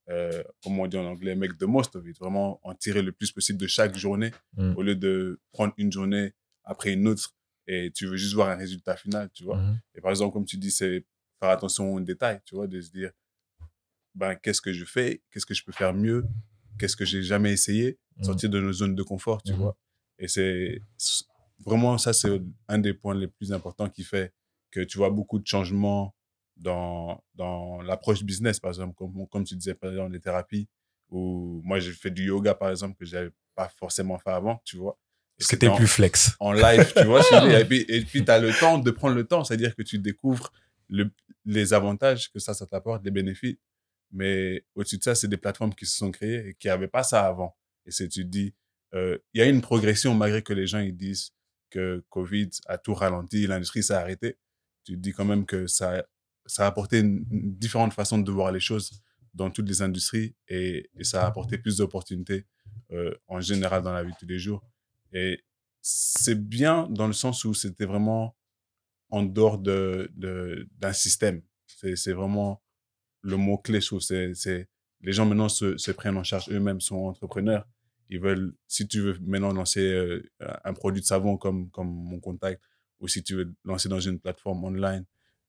[0.09, 3.11] euh, comme on dit en anglais, make the most of it, vraiment en tirer le
[3.11, 4.75] plus possible de chaque journée Mm.
[4.77, 7.35] au lieu de prendre une journée après une autre
[7.67, 9.57] et tu veux juste voir un résultat final, tu vois.
[9.61, 9.81] Mhm.
[9.97, 11.05] Et par exemple, comme tu dis, c'est
[11.41, 13.11] faire attention aux détails, tu vois, de se dire,
[14.15, 16.25] ben, qu'est-ce que je fais, qu'est-ce que je peux faire mieux,
[16.79, 18.25] qu'est-ce que j'ai jamais essayé, Mhm.
[18.25, 19.59] sortir de nos zones de confort, tu Mhm.
[19.59, 19.77] vois.
[20.21, 20.81] Et c'est-
[21.65, 24.33] vraiment ça, c'est un des points les plus importants qui fait
[24.71, 26.15] que tu vois beaucoup de changements
[26.57, 30.69] dans, dans l'approche business, par exemple, comme, comme tu disais, par exemple, les thérapies,
[31.11, 34.77] où moi, j'ai fait du yoga, par exemple, que j'avais pas forcément fait avant, tu
[34.77, 34.99] vois.
[35.39, 36.35] Parce que en- plus flex.
[36.41, 37.21] en live, tu vois.
[37.21, 39.83] je et puis, et puis tu as le temps de prendre le temps, c'est-à-dire que
[39.83, 40.51] tu découvres
[40.89, 41.11] le-
[41.45, 43.57] les avantages que ça, ça t'apporte, les bénéfices.
[44.13, 47.03] Mais au-dessus de ça, c'est des plateformes qui se sont créées et qui n'avaient pas
[47.03, 47.55] ça avant.
[47.85, 48.55] Et c'est, tu te dis,
[48.95, 51.33] euh, il y a une progression malgré que les gens ils disent
[51.71, 54.39] que Covid a tout ralenti, l'industrie s'est arrêtée.
[54.85, 56.07] Tu dis quand même que ça,
[56.47, 59.03] ça a apporté une, une différente façon de voir les choses
[59.37, 62.47] dans toutes les industries et, ça a apporté plus d'opportunités
[62.93, 64.63] euh, en général dans la vie de tous les jours.
[65.13, 65.45] Et
[65.83, 68.37] c'est bien dans le sens où c'était vraiment
[69.11, 71.43] en dehors de, de- d'un système.
[71.67, 72.63] C'est, vraiment
[73.21, 74.01] le mot-clé, je trouve.
[74.01, 74.69] C'est,
[75.03, 77.69] les gens maintenant se prennent en charge eux-mêmes, sont entrepreneurs.
[78.11, 80.23] Ils veulent, si tu veux maintenant lancer euh,
[80.65, 82.63] un produit de savon comme, comme mon contact,
[83.01, 85.05] ou si tu veux lancer dans une plateforme online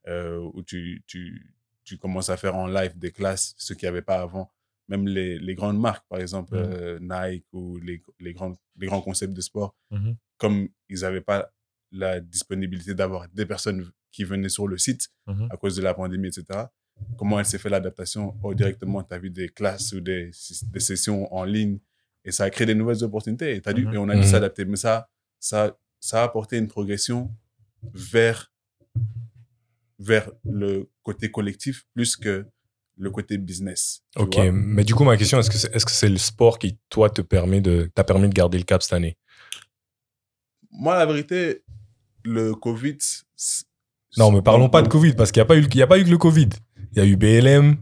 [0.08, 3.89] euh, où tu, tu, tu commences à faire en live des classes, ce qu'il n'y
[3.89, 4.52] avait pas avant.
[4.89, 9.02] Même les, les grandes marques, par exemple euh, Nike ou les, les, grands, les grands
[9.02, 10.15] concepts de sport, Mhm.
[10.38, 11.52] comme ils n'avaient pas
[11.91, 15.48] la disponibilité d'avoir des personnes qui venaient sur le site Mhm.
[15.52, 16.65] à cause de la pandémie, etc.
[17.17, 20.32] Comment elle s'est fait l'adaptation oh, directement, tu as vu des classes ou des,
[20.74, 21.78] des sessions en ligne
[22.28, 23.94] et ça a créé des nouvelles opportunités et, dû, Mhm.
[23.94, 24.26] et on a dû Mhm.
[24.28, 24.66] s'adapter.
[24.66, 25.08] Mais ça,
[25.40, 27.32] ça, ça a apporté une progression
[27.94, 28.52] vers,
[29.98, 32.46] vers le côté collectif plus que
[32.98, 34.02] le côté business.
[34.18, 34.52] Ok, vois.
[34.52, 36.78] mais du coup, ma question, est-ce que c'est est -ce que c'est le sport qui,
[36.90, 39.18] toi, te permet de, t'a permis de garder le cap cette année?
[40.72, 41.63] Moi, la vérité,
[42.24, 42.98] le Covid.
[44.18, 45.88] Non, mais parlons pas de Covid, parce qu'il n'y a, pas eu- il y a
[45.88, 46.50] pas eu que le Covid.
[46.92, 47.78] Il y a eu BLM.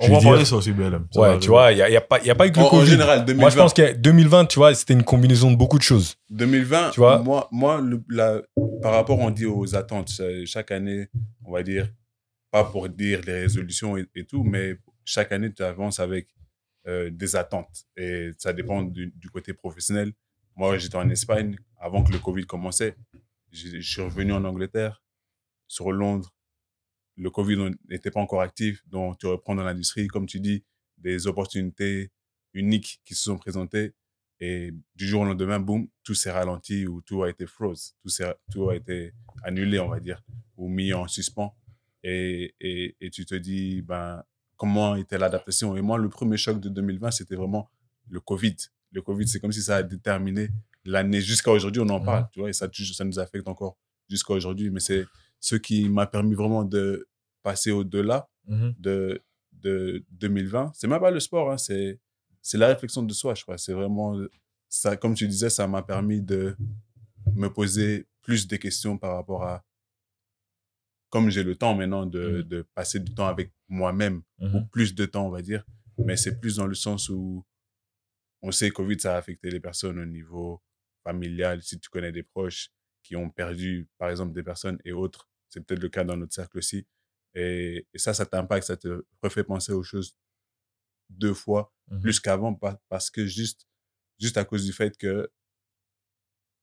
[0.00, 1.06] On Je va en parler dire- ça aussi, BLM.
[1.12, 2.58] Ça Ouais, tu vois, il n'y a, y a, pas- y a pas eu que
[2.58, 2.90] le En, en Covid.
[2.90, 3.40] général, 2020.
[3.40, 6.16] Moi, je pense que 2020, tu vois, c'était une combinaison de beaucoup de choses.
[6.30, 7.18] 2020, Tu vois?
[7.20, 8.42] moi, moi le- la-
[8.82, 10.12] par rapport, on dit aux attentes,
[10.44, 11.08] chaque année,
[11.44, 11.88] on va dire,
[12.50, 16.28] pas pour dire les résolutions et, et tout, mais chaque année, tu avances avec
[16.86, 17.84] euh, des attentes.
[17.96, 20.12] Et ça dépend du, du côté professionnel.
[20.56, 22.94] Moi, j'étais en Espagne avant que le Covid commençait.
[23.52, 25.02] J'ai- Je suis revenu en Angleterre,
[25.66, 26.30] sur Londres.
[27.18, 30.64] Le Covid n'était pas encore actif, donc tu reprends dans l'industrie, comme tu dis,
[30.96, 32.10] des opportunités
[32.54, 33.92] uniques qui se sont présentées.
[34.40, 37.96] Et du jour au lendemain, boum, tout s'est ralenti ou tout a été froze.
[38.52, 40.22] Tout, a été annulé, on va dire,
[40.56, 41.56] ou mis en suspens.
[42.04, 44.22] Et, et, et tu te dis, ben,
[44.56, 45.76] comment était l'adaptation?
[45.76, 47.68] Et moi, le premier choc de 2020, c'était vraiment
[48.08, 48.56] le Covid.
[48.92, 50.50] Le Covid, c'est comme si ça a déterminé
[50.84, 51.20] l'année.
[51.20, 53.76] Jusqu'à aujourd'hui, on en parle, tu vois, et ça, ça nous affecte encore
[54.08, 54.70] jusqu'à aujourd'hui.
[54.70, 55.04] Mais c'est
[55.40, 57.08] ce qui m'a permis vraiment de
[57.42, 58.74] passer au-delà Mhm.
[58.78, 59.22] de,
[59.52, 60.72] de 2020.
[60.74, 62.00] C'est même pas le sport, hein, c'est,
[62.54, 63.58] la réflexion de soi, je crois.
[63.58, 64.18] C'est vraiment,
[64.68, 66.56] ça, comme tu disais, ça m'a permis de
[67.34, 69.64] me poser plus de questions par rapport à,
[71.10, 72.42] comme j'ai le temps maintenant de, Mhm.
[72.42, 74.68] de passer du temps avec moi-même, ou Mhm.
[74.70, 75.64] plus de temps, on va dire,
[75.98, 77.44] mais c'est plus dans le sens où
[78.42, 80.62] on sait que Covid, ça a affecté les personnes au niveau
[81.04, 81.62] familial.
[81.62, 82.70] Si tu connais des proches
[83.08, 86.34] qui ont perdu, par exemple, des personnes et autres, c'est peut-être le cas dans notre
[86.34, 86.86] cercle aussi.
[87.34, 90.14] Et, et ça, ça t'impacte, ça te refait penser aux choses
[91.10, 92.00] deux fois Mhm.
[92.02, 93.66] plus qu'avant, pa- parce que juste,
[94.20, 95.30] juste à cause du fait que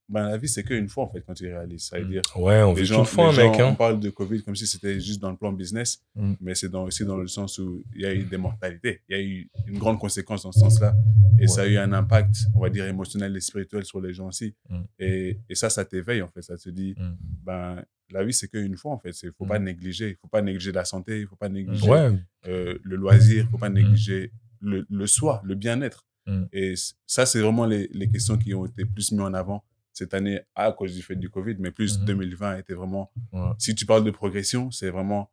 [0.08, 1.84] ben, la vie, c'est qu'une fois, en fait, quand tu réalises.
[1.86, 2.10] Ça veut Mhm.
[2.12, 3.54] dire, Ouais, on les vit gens, une fois, les mec.
[3.58, 3.74] gens, on Hein.
[3.74, 6.34] parle de Covid comme si c'était juste dans le plan business, Mm.
[6.40, 9.00] mais c'est dans, aussi dans le sens où il y a eu des mortalités.
[9.08, 10.94] Il y a eu une grande conséquence dans ce sens-là.
[11.40, 14.28] Et ça a eu un impact, on va dire, émotionnel et spirituel sur les gens
[14.28, 14.54] aussi.
[14.70, 14.80] Mm.
[15.00, 16.42] Et, et ça, ça t'éveille, en fait.
[16.42, 17.16] Ça te dit, Mm.
[17.44, 19.10] ben, la vie, c'est qu'une fois, en fait.
[19.22, 19.48] Il ne faut Mm.
[19.48, 20.10] pas négliger.
[20.10, 22.12] Il faut pas négliger la santé, il ne faut pas négliger Ouais,
[22.46, 26.06] euh, le loisir, il ne faut pas négliger le, le soi, le bien-être.
[26.26, 26.44] Mm.
[26.52, 26.74] Et
[27.06, 29.64] ça, c'est vraiment les, les questions qui ont été plus mises en avant
[29.96, 32.04] cette année à cause du fait du Covid, mais plus Mhm.
[32.04, 33.10] 2020 était vraiment...
[33.32, 33.50] Ouais.
[33.58, 35.30] Si tu parles de progression, c'est vraiment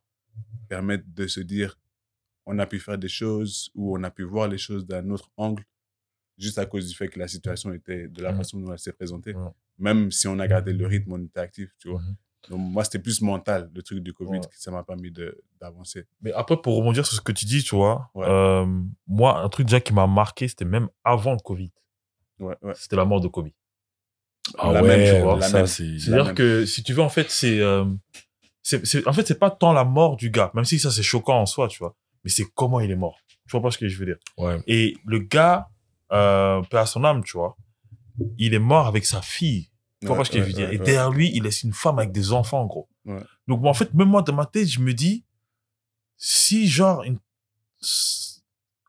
[0.68, 1.78] permettre de se dire,
[2.46, 5.30] on a pu faire des choses ou on a pu voir les choses d'un autre
[5.36, 5.64] angle
[6.38, 8.92] juste à cause du fait que la situation était de la façon dont elle s'est
[8.92, 9.34] présentée.
[9.34, 9.50] Ouais.
[9.78, 12.00] Même si on a gardé le rythme, on était actif, tu vois.
[12.00, 12.16] Mhm.
[12.50, 14.40] Donc moi, c'était plus mental, le truc du Covid, Ouais.
[14.40, 15.12] qui ça m'a permis
[15.60, 16.06] d'avancer.
[16.22, 18.66] Mais après, pour rebondir sur ce que tu dis, tu vois, euh,
[19.06, 21.70] moi, un truc déjà qui m'a marqué, c'était même avant le Covid.
[22.74, 23.48] C'était la mort de Kobe.
[24.58, 25.66] Ah La ouais, même, tu vois, ça, la même.
[25.66, 25.98] c'est...
[25.98, 26.34] C'est-à-dire même.
[26.34, 27.84] que, si tu veux, en fait, c'est, euh,
[28.62, 31.02] c'est, c'est- en fait, c'est pas tant la mort du gars, même si ça c'est
[31.02, 33.16] choquant en soi, tu vois, mais c'est comment il est mort.
[33.46, 34.16] Tu vois pas ce que je veux dire.
[34.38, 34.58] Ouais.
[34.66, 35.68] Et le gars,
[36.12, 37.56] euh, peu à son âme, tu vois,
[38.38, 39.70] il est mort avec sa fille.
[40.00, 40.70] Tu vois Ouais, pas ce que je veux dire.
[40.70, 42.88] Et derrière lui, il laisse une femme avec des enfants, gros.
[43.06, 43.20] Ouais.
[43.48, 45.24] Donc, en fait, même moi, dans ma tête, je me dis,
[46.18, 47.18] si genre, une-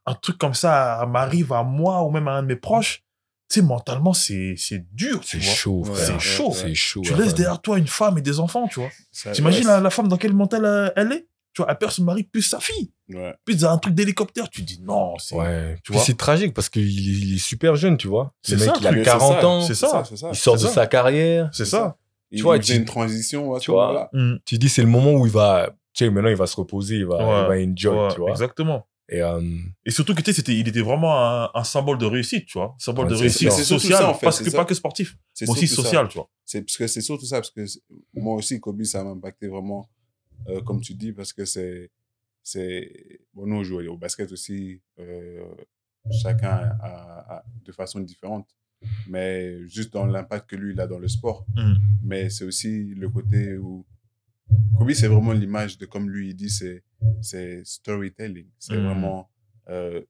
[0.05, 3.03] un truc comme ça m'arrive à moi ou même à un de mes proches,
[3.49, 5.53] sais, mentalement, c'est, c'est dur, tu C'est vois.
[5.55, 6.05] chaud, Ouais, frère.
[6.05, 6.51] c'est chaud.
[6.53, 7.01] C'est chaud.
[7.03, 7.33] Tu ouais, laisses ouais.
[7.33, 8.89] derrière toi une femme et des enfants, tu vois.
[9.33, 11.27] T'imagines ouais, la, la femme dans quel mental euh, elle est?
[11.53, 12.91] Tu vois, elle perd son mari plus sa fille.
[13.13, 13.33] Ouais.
[13.47, 14.49] Dans un truc d'hélicoptère.
[14.49, 15.35] Tu dis non, c'est.
[15.35, 15.75] Ouais.
[15.77, 18.33] Tu Puis vois c'est tragique parce qu'il est, il est super jeune, tu vois.
[18.41, 19.61] C'est Le mec, ça, il a Mais c'est 40 ça, ans.
[19.61, 20.03] c'est ça.
[20.31, 21.49] Il sort de sa carrière.
[21.53, 21.95] C'est ça.
[22.31, 24.09] Il, vois, tu- une transition tu vois.
[24.11, 24.35] Mm.
[24.45, 25.69] Tu dis, c'est le moment où il va.
[25.93, 27.15] Tu sais, maintenant, il va se reposer, il va,
[27.47, 28.31] Ouais, il va enjoy, Ouais, tu vois.
[28.31, 28.85] Exactement.
[29.09, 29.41] Et euh,
[29.85, 32.57] Et surtout que tu sais, c'était, il était vraiment un, un symbole de réussite, tu
[32.57, 32.75] vois.
[32.79, 33.99] Symbole Ouais, de réussite sociale.
[33.99, 35.75] ça, en fait, parce que, pas que sportif, C'est mais aussi ça.
[35.75, 36.29] social, tu vois.
[36.43, 37.65] C'est parce que c'est surtout ça, parce que
[38.15, 39.89] moi aussi, Kobe, ça m'a impacté vraiment,
[40.47, 41.91] euh, comme tu dis, parce que c'est.
[42.41, 45.43] c'est bon, nous, on joue au basket aussi, euh,
[46.21, 48.47] chacun a, a- a- de façon différente,
[49.07, 51.45] mais juste dans l'impact que lui, il a dans le sport.
[51.55, 51.73] Mm.
[52.03, 53.85] Mais c'est aussi le côté où.
[54.77, 56.83] Kobe, c'est vraiment l'image de, comme lui, il dit, c'est
[57.21, 58.49] c'est storytelling.
[58.59, 58.85] C'est Mm.
[58.85, 59.29] vraiment.
[59.69, 60.01] euh,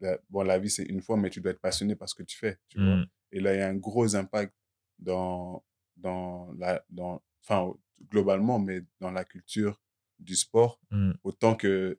[0.00, 2.22] la, bon, la vie, c'est une fois, mais tu dois être passionné par ce que
[2.22, 2.58] tu fais.
[2.68, 2.96] Tu vois?
[2.96, 3.06] Mm.
[3.32, 4.54] Et là, il y a un gros impact
[4.98, 5.64] dans,
[5.96, 7.72] dans la, dans, enfin,
[8.10, 9.80] globalement, mais dans la culture
[10.18, 11.12] du sport, Mm.
[11.24, 11.98] autant que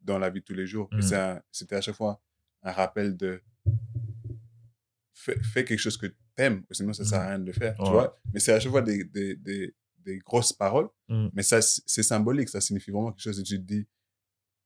[0.00, 0.88] dans la vie de tous les jours.
[0.92, 1.42] Mm.
[1.50, 2.20] C'était à chaque fois
[2.62, 3.40] un rappel de
[5.12, 7.76] fais, fais quelque chose que tu aimes, sinon ça sert à rien de le faire.
[7.76, 8.18] Tu vois?
[8.32, 11.28] Mais c'est à chaque fois des, des, des, des grosses paroles, Mm.
[11.32, 13.40] mais ça, c'est symbolique, ça signifie vraiment quelque chose.
[13.40, 13.86] Et tu te dis,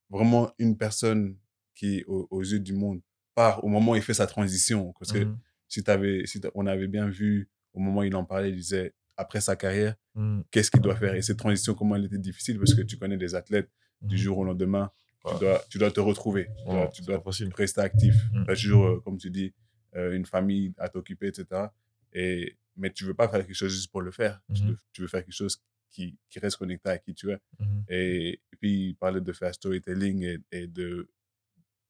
[0.09, 1.37] vraiment une personne
[1.75, 3.01] qui, aux, aux yeux du monde,
[3.35, 4.93] part au moment où il fait sa transition.
[4.99, 5.39] Parce que Mm.
[5.67, 5.81] si,
[6.25, 9.55] si on avait bien vu, au moment où il en parlait, il disait, après sa
[9.55, 10.41] carrière, Mm.
[10.51, 11.15] qu'est-ce qu'il doit faire?
[11.15, 12.57] Et cette transition, comment elle était difficile?
[12.59, 13.69] Parce que tu connais des athlètes,
[14.01, 14.19] du Mm.
[14.19, 14.91] jour au lendemain,
[15.25, 16.47] tu, dois, tu dois te retrouver.
[16.65, 18.15] Tu Ouais, dois, tu rester actif.
[18.33, 18.43] Mm.
[18.45, 19.53] Tu as toujours, euh, comme tu dis,
[19.95, 21.45] euh, une famille à t'occuper, etc.
[22.13, 24.41] Et, mais tu veux pas faire quelque chose juste pour le faire.
[24.53, 24.69] Tu, Mhm.
[24.71, 27.37] veux, tu veux faire quelque chose qui, qui reste connecté à qui tu es.
[27.59, 27.83] Mhm.
[27.89, 31.09] Et, et puis, parler de faire storytelling et, et de,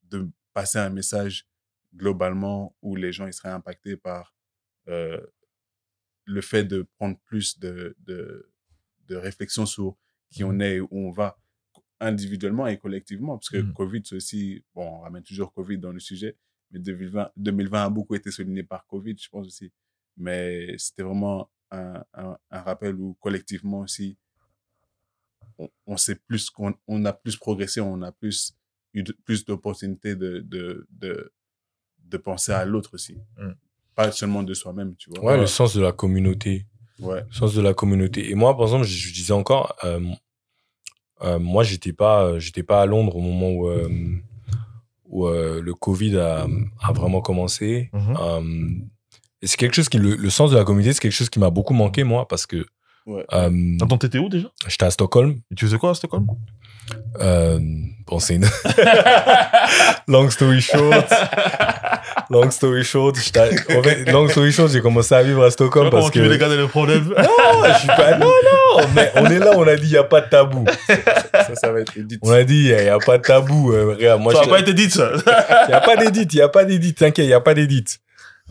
[0.03, 1.47] de passer un message
[1.95, 4.35] globalement où les gens ils seraient impactés par
[4.87, 5.19] euh,
[6.25, 8.49] le fait de prendre plus de, de,
[9.07, 9.97] de réflexion sur
[10.29, 11.37] qui on est et où on va
[11.99, 13.37] individuellement et collectivement.
[13.37, 13.73] Parce que Mhm.
[13.73, 16.35] Covid, c'est aussi, bon, on ramène toujours Covid dans le sujet,
[16.71, 19.71] mais 2020, 2020 a beaucoup été souligné par Covid, je pense aussi.
[20.17, 24.17] Mais c'était vraiment un, un, un rappel où collectivement aussi,
[25.57, 28.53] on, on sait plus qu'on on a plus progressé, on a plus
[28.93, 31.31] eu de- plus d'opportunités de, de, de,
[32.05, 33.17] de penser à l'autre aussi.
[33.37, 33.51] Mm.
[33.95, 35.23] Pas seulement de soi-même, tu vois.
[35.23, 36.65] Ouais, le sens de la communauté.
[36.99, 37.23] Ouais.
[37.27, 38.29] Le sens de la communauté.
[38.29, 39.99] Et moi, par exemple, je, je disais encore, euh,
[41.21, 43.89] euh, moi, j'étais pas, euh, j'étais pas à Londres au moment où, euh,
[45.05, 46.47] où euh, le Covid a,
[46.81, 47.89] a vraiment commencé.
[47.93, 48.17] Mhm.
[48.19, 48.69] Euh,
[49.43, 51.37] et c'est quelque chose qui, le, le sens de la communauté, c'est quelque chose qui
[51.39, 52.65] m'a beaucoup manqué, moi, parce que
[53.05, 53.25] Ouais.
[53.33, 53.49] euh,
[53.81, 54.47] Attends, t'étais où déjà?
[54.65, 55.31] j'étais à Stockholm.
[55.51, 56.25] Et Tu faisais quoi à Stockholm?
[57.19, 57.59] Euh,
[58.07, 58.45] bon, c'est une...
[60.07, 61.11] long story short.
[62.29, 65.89] Long story short, j'étais- en fait, long story short, j'ai commencé à vivre à Stockholm
[65.89, 66.35] parce que...
[66.37, 68.17] garder le problème Non, je suis pas...
[68.17, 70.65] Non, non, mais on est là, on a dit, il n'y a pas de tabou.
[71.33, 72.19] Ça, ça va être édité.
[72.25, 73.73] On a dit, il n'y a, pas de tabou.
[73.73, 75.11] euh, regarde, moi, Ça n'a pas été dit, ça.
[75.13, 77.53] il n'y a pas d'édite, il n'y a pas d'édite, t'inquiète, il n'y a pas
[77.53, 77.99] d'édite.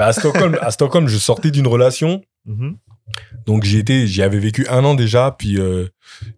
[0.03, 2.77] Bah, à Stockholm, à Stockholm, je sortais d'une relation, Mhm.
[3.47, 5.87] donc j'y étais, j'y avais vécu un an déjà, puis euh,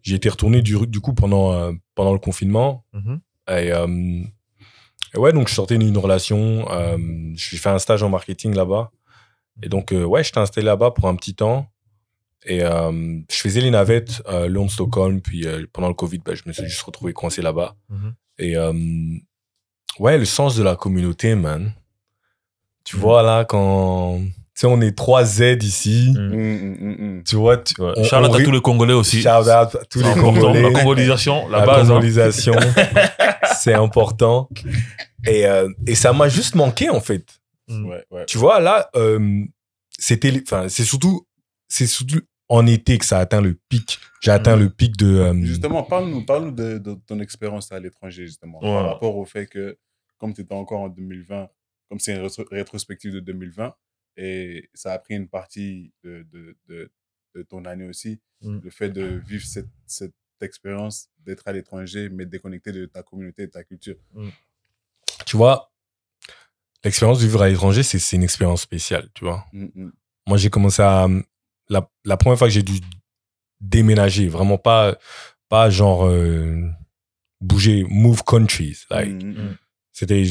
[0.03, 2.85] j'y étais retourné du, du coup pendant, euh, pendant le confinement.
[2.93, 3.21] Mhm.
[3.49, 4.23] Et, euh,
[5.15, 6.99] et ouais, donc je sortais d'une relation, euh,
[7.37, 8.91] j'ai fait un stage en marketing là-bas.
[9.63, 11.71] Et donc, ouais, j'étais installé là-bas pour un petit temps.
[12.45, 16.83] Et je faisais les navettes Londres-Stockholm, puis pendant le Covid, bah, je me suis juste
[16.83, 17.77] retrouvé coincé là-bas.
[17.89, 18.15] Mhm.
[18.41, 18.57] Et
[20.01, 21.73] ouais, le sens de la communauté, man.
[22.85, 24.21] Tu vois, là, quand...
[24.55, 26.13] Tu sais, on est 3 Z ici.
[26.17, 27.23] Mm, mm, mm.
[27.25, 27.93] Tu vois, tu, Ouais.
[27.97, 29.21] on- à tous les Congolais aussi.
[29.21, 30.41] Shout out à tous C'est les important.
[30.41, 30.63] Congolais.
[30.63, 31.91] La congolisation, la, La base.
[31.91, 31.95] hein.
[31.95, 32.55] congolisation,
[33.59, 34.49] c'est important.
[35.27, 37.41] Et, euh, et ça m'a juste manqué, en fait.
[37.69, 38.27] Ouais, ouais.
[38.27, 39.43] Tu vois, là, euh,
[39.99, 40.33] c'était...
[40.43, 41.27] Enfin, c'est surtout...
[41.69, 43.99] C'est surtout en été que ça a atteint le pic.
[44.21, 45.07] J'ai atteint le pic de...
[45.17, 48.69] euh, Justement, parle-nous parle de, de ton expérience à l'étranger, justement, Ouais.
[48.71, 49.77] par rapport au fait que,
[50.19, 51.49] comme tu étais encore en 2020,
[51.95, 53.73] comme c'est une rétro- rétrospective de 2020,
[54.17, 56.91] et ça a pris une partie de, de, de,
[57.37, 58.59] de ton année aussi, Mm.
[58.65, 63.45] le fait de vivre cette, cette expérience d'être à l'étranger, mais déconnecté de ta communauté
[63.45, 63.95] et de ta culture.
[65.25, 65.73] tu vois,
[66.85, 69.47] l'expérience de vivre à l'étranger, c'est une expérience spéciale, tu vois.
[69.53, 69.93] Mm, mm.
[70.27, 71.07] Moi, j'ai commencé à...
[71.69, 72.81] La, la première fois que j'ai dû
[73.61, 74.99] déménager, vraiment pas,
[75.49, 76.61] pas genre euh,
[77.41, 78.79] bouger, move countries.
[78.91, 79.57] Like, Mm.
[79.93, 80.25] C'était...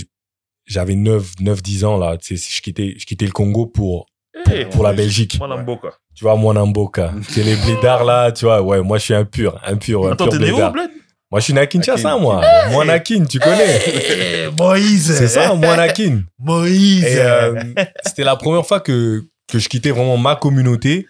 [0.66, 2.18] J'avais 9, 9, 10 ans, là.
[2.18, 4.06] Tu sais, je quittais, je quittais le Congo pour,
[4.50, 5.38] Hey, pour la Belgique.
[5.40, 5.90] Moi, Namboka.
[6.16, 7.14] Tu vois, moi, Namboka.
[7.30, 8.62] C'est les blédards, là, tu vois.
[8.62, 10.72] Ouais, moi, je suis un pur, un pur, un Attends, pur t'es né où.
[10.72, 10.90] Bled?
[11.32, 12.42] Moi, je suis né à Kinshasa, moi.
[12.70, 13.82] Moi, Nakin, tu connais.
[13.88, 15.16] Eh, Moïse.
[15.18, 16.22] C'est ça, moi, Nakin.
[16.38, 17.06] Moïse.
[17.08, 17.64] Euh,
[18.06, 21.08] c'était la première fois que, que je quittais vraiment ma communauté.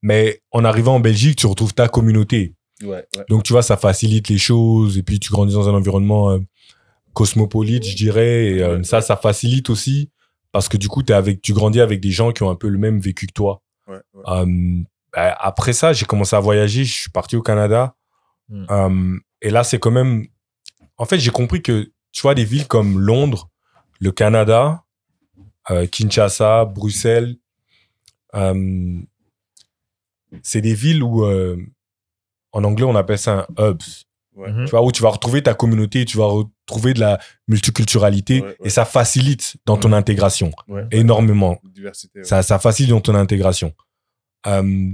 [0.00, 2.54] Mais en arrivant en Belgique, tu retrouves ta communauté.
[2.82, 3.24] Ouais, ouais.
[3.28, 4.96] Donc, tu vois, ça facilite les choses.
[4.96, 6.38] Et puis, tu grandis dans un environnement euh,
[7.14, 8.46] cosmopolite, je dirais.
[8.46, 10.10] Et euh, ça, ça facilite aussi.
[10.52, 12.68] Parce que du coup, es avec, tu grandis avec des gens qui ont un peu
[12.68, 13.62] le même vécu que toi.
[13.86, 14.22] ouais, ouais.
[14.28, 16.84] Euh, bah, après ça, j'ai commencé à voyager.
[16.84, 17.94] Je suis parti au Canada.
[18.48, 18.66] Mm.
[18.70, 20.26] Euh, et là, c'est quand même.
[20.96, 23.50] En fait, j'ai compris que, tu vois, des villes comme Londres,
[24.00, 24.84] le Canada,
[25.70, 27.36] euh, Kinshasa, Bruxelles,
[28.34, 29.00] euh,
[30.42, 31.56] c'est des villes où, euh,
[32.52, 33.82] en anglais, on appelle ça un hubs.
[34.38, 34.52] Ouais.
[34.52, 34.64] Mhm.
[34.66, 38.46] Tu vois, où tu vas retrouver ta communauté, tu vas retrouver de la multiculturalité Ouais,
[38.48, 38.56] ouais.
[38.64, 40.52] et ça facilite dans ton intégration
[40.92, 41.58] énormément.
[41.64, 42.20] Diversité.
[42.20, 42.24] ouais.
[42.24, 43.74] Ça, ça facilite dans ton intégration.
[44.46, 44.90] Euh,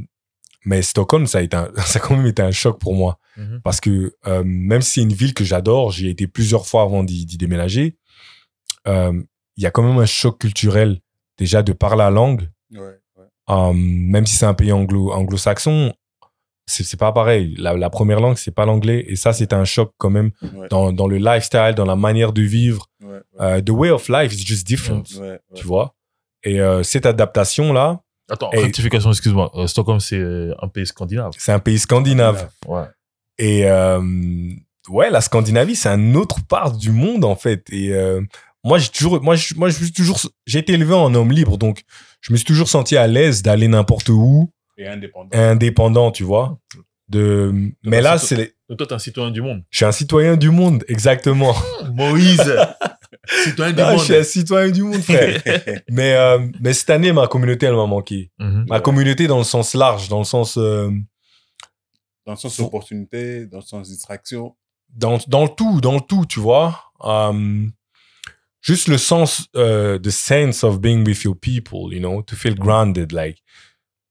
[0.65, 3.19] mais Stockholm, ça a, été un- ça a quand même été un choc pour moi.
[3.37, 3.61] Mhm.
[3.63, 6.83] Parce que euh, même si c'est une ville que j'adore, j'y ai été plusieurs fois
[6.83, 7.97] avant d'y déménager,
[8.89, 9.23] euh,
[9.57, 11.01] il y a quand même un choc culturel
[11.37, 12.49] déjà de par la langue.
[12.73, 13.25] Ouais, ouais.
[13.51, 15.93] Euh, même si c'est un pays anglo, anglo-saxon,
[16.67, 17.55] c'est c'est pas pareil.
[17.59, 19.05] La, la première langue, c'est pas l'anglais.
[19.09, 22.33] Et ça, c'était un choc quand même Ouais, dans, dans le lifestyle, dans la manière
[22.33, 22.87] de vivre.
[23.03, 23.21] ouais, ouais.
[23.41, 25.39] Euh, the way of life is just different, Ouais, ouais.
[25.55, 25.95] tu vois.
[26.43, 28.01] Et euh, cette adaptation-là,
[28.31, 29.51] Attends, rectification, excuse-moi.
[29.55, 30.23] Euh, Stockholm, c'est
[30.63, 31.33] un pays scandinave.
[31.39, 32.49] c'est un pays scandinave.
[32.67, 32.85] Ouais.
[33.39, 34.01] Et euh,
[34.89, 37.65] ouais, la Scandinavie, c'est un autre part du monde en fait.
[37.71, 37.93] Et
[38.63, 41.83] moi, j'ai toujours, moi, moi, toujours, j'ai été élevé en homme libre, donc
[42.23, 45.29] je me suis toujours senti à l'aise d'aller n'importe où, Et indépendant.
[45.33, 46.59] indépendant, tu vois.
[47.09, 47.53] De,
[47.85, 49.63] mais là, c'est, les- Donc toi, t'es un citoyen du monde.
[49.71, 51.55] Je suis un citoyen du monde, exactement.
[51.93, 52.43] Moïse,
[53.45, 53.99] citoyen du Ah, monde.
[54.01, 55.41] je suis un citoyen du monde, frère.
[55.91, 58.31] mais, euh, mais cette année, ma communauté, elle m'a manqué.
[58.39, 58.65] Mhm.
[58.69, 60.57] Ma communauté dans le sens large, dans le sens...
[60.57, 60.91] euh,
[62.27, 64.57] Dans le sens opportunité, dans le sens distraction.
[64.89, 66.81] dans, dans le tout, dans le tout, tu vois.
[67.01, 67.71] Um,
[68.63, 72.55] juste le sens, euh, the sense of being with your people, you know, to feel
[72.55, 73.43] grounded, like,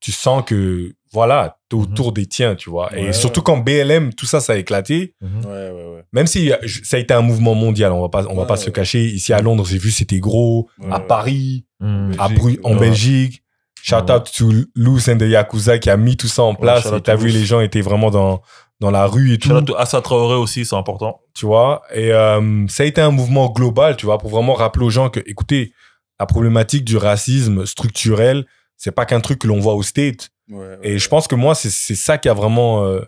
[0.03, 2.89] tu sens que, voilà, t'es autour des tiens, tu vois.
[2.97, 3.13] Et Ouais.
[3.13, 5.45] surtout quand BLM, tout ça, ça a éclaté, Mhm.
[5.45, 6.03] Ouais, ouais, ouais.
[6.11, 8.47] même si euh, ça a été un mouvement mondial, on va pas, on va Ouais,
[8.47, 9.05] pas se cacher.
[9.05, 10.67] Ici à Londres, j'ai vu, c'était gros.
[10.79, 10.99] Ouais, à.
[10.99, 12.15] Paris, Mhm.
[12.19, 12.79] à Belgique, en ouais.
[12.79, 13.43] Belgique.
[13.81, 14.11] Shout Ouais.
[14.11, 16.85] out to Luz and the Yakuza qui a mis tout ça en place.
[16.85, 18.41] et t'as vu, les gens étaient vraiment dans,
[18.81, 19.47] dans la rue et tout.
[19.49, 21.19] Shout out to Assa Traoré aussi, c'est important.
[21.33, 21.81] tu vois?
[21.93, 25.09] Et euh, ça a été un mouvement global, tu vois, pour vraiment rappeler aux gens
[25.09, 25.71] que, écoutez,
[26.19, 28.45] la problématique du racisme structurel,
[28.77, 30.29] c'est pas qu'un truc que l'on voit au State.
[30.49, 30.97] Ouais, ouais, Et ouais.
[30.99, 33.01] je pense que moi, c'est c'est ça qui a vraiment euh,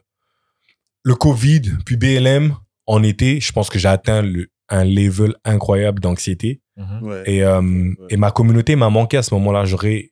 [1.03, 2.55] le Covid, puis BLM
[2.87, 3.39] en été.
[3.39, 6.61] Je pense que j'ai atteint le, un level incroyable d'anxiété.
[6.77, 7.03] Mhm.
[7.03, 7.23] Ouais.
[7.25, 7.95] Et, euh, Ouais.
[8.09, 9.65] et ma communauté m'a manqué à ce moment-là.
[9.65, 10.11] J'aurais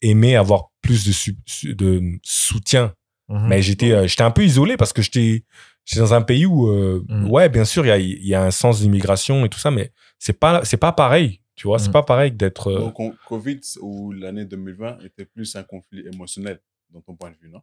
[0.00, 1.36] aimé avoir plus de, su-
[1.74, 2.92] de soutien
[3.30, 3.46] Mhm.
[3.48, 5.44] mais j'étais euh, j'étais un peu isolé parce que j'étais
[5.84, 7.28] j'étais dans un pays où euh, Mm.
[7.30, 9.70] ouais bien sûr il y a, il y a un sens d'immigration et tout ça
[9.70, 11.92] mais c'est pas c'est pas pareil tu vois c'est Mm.
[11.92, 16.60] pas pareil d'être euh, Donc, on- Covid ou l'année 2020 était plus un conflit émotionnel,
[16.90, 17.60] dans ton point de vue, non?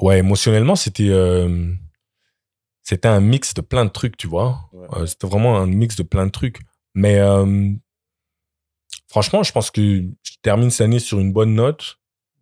[0.00, 1.72] Ouais émotionnellement c'était euh,
[2.82, 4.68] c'était un mix de plein de trucs tu vois.
[4.72, 4.86] Ouais.
[4.94, 6.58] Euh, c'était vraiment un mix de plein de trucs.
[6.94, 7.70] Mais euh,
[9.08, 11.98] franchement je pense que je termine cette année sur une bonne note.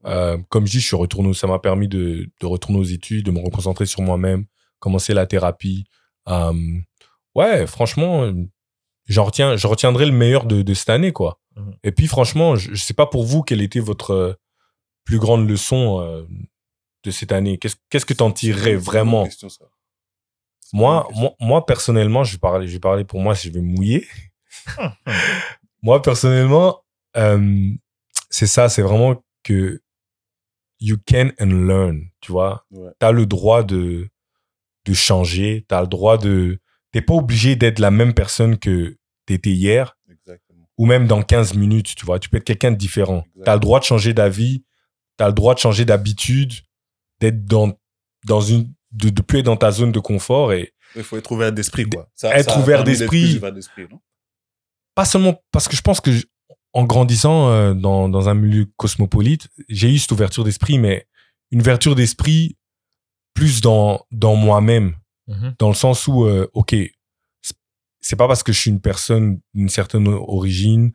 [0.06, 3.26] Euh, comme je dis je suis retourné ça m'a permis de, de retourner aux études
[3.26, 4.46] de me reconcentrer sur moi-même
[4.78, 5.84] commencer la thérapie.
[6.28, 6.52] Euh,
[7.34, 8.32] ouais franchement
[9.12, 11.74] j'en retiens je retiendrai le meilleur de, de cette année quoi Mhm.
[11.82, 14.34] et puis franchement je, je sais pas pour vous quelle était votre euh,
[15.04, 16.24] plus grande leçon euh,
[17.02, 17.58] de cette année?
[17.58, 19.24] Qu'est-ce qu'est-ce que t'en tirerais vraiment?
[19.24, 19.64] question, ça.
[20.72, 23.60] Moi, moi, moi, personnellement, je vais parler, je vais parler pour moi si je vais
[23.60, 24.06] mouiller.
[25.82, 26.84] moi, personnellement,
[27.16, 27.70] euh,
[28.28, 29.82] c'est ça, c'est vraiment que
[30.78, 32.64] you can and learn, tu vois?
[32.70, 32.90] Ouais.
[33.00, 34.08] Tu as le droit de,
[34.84, 36.60] de changer, tu as le droit de...
[36.92, 38.96] T'es pas obligé d'être la même personne que
[39.32, 40.68] tu étais hier Exactement.
[40.78, 42.18] ou même dans 15 minutes, tu vois.
[42.18, 43.24] Tu peux être quelqu'un de différent.
[43.44, 44.64] Tu as le droit de changer d'avis,
[45.18, 46.52] tu as le droit de changer d'habitude,
[47.20, 47.72] d'être dans,
[48.26, 48.72] dans une...
[48.92, 51.84] De, de plus être dans ta zone de confort et Il faut être ouvert d'esprit,
[51.84, 52.10] quoi.
[52.16, 53.38] Ça- Être ça ouvert d'esprit.
[54.96, 56.26] pas seulement parce que je pense que je-
[56.72, 61.06] en grandissant euh, dans, dans un milieu cosmopolite, j'ai eu cette ouverture d'esprit, mais
[61.52, 62.56] une ouverture d'esprit
[63.34, 64.96] plus dans, dans moi-même,
[65.28, 65.54] Mhm.
[65.60, 66.74] dans le sens où, euh, ok,
[68.10, 70.92] c'est pas parce que je suis une personne d'une certaine origine,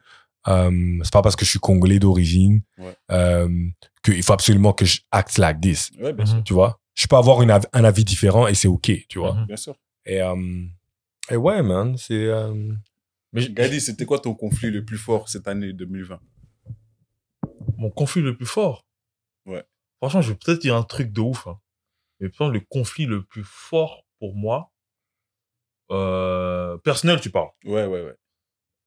[0.47, 2.93] euh, c'est pas parce que je suis congolais d'origine, Ouais.
[3.11, 3.67] euh,
[4.03, 6.31] qu'il faut absolument que je acte like this, Ouais, bien Mhm.
[6.31, 6.43] sûr.
[6.43, 6.79] tu vois?
[6.93, 9.33] Je peux avoir une av- un avis différent et c'est ok, tu vois?
[9.35, 9.45] Mhm.
[9.47, 9.75] Bien sûr.
[10.05, 10.63] Et, euh,
[11.31, 12.25] et ouais, man, c'est...
[12.25, 12.73] euh,
[13.33, 16.19] Mais Gadi, c'était quoi ton conflit le plus fort cette année 2020
[17.77, 18.85] mon conflit le plus fort?
[19.45, 19.63] Ouais.
[19.99, 21.47] Franchement, je vais peut-être dire un truc de ouf.
[21.47, 21.59] hein.
[22.19, 24.71] Mais pourtant, le conflit le plus fort pour moi,
[25.91, 28.15] euh, personnel, tu parles, Ouais, ouais, ouais.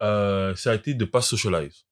[0.02, 1.84] euh, ça a été de pas socialize.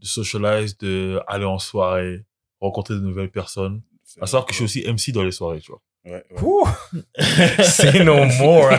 [0.00, 2.24] De socialize, de aller en soirée,
[2.60, 3.82] rencontrer de nouvelles personnes.
[4.04, 5.80] C'est- À savoir que je suis aussi MC dans les soirées, tu vois.
[6.04, 6.22] Ouais.
[7.64, 8.72] Say no more.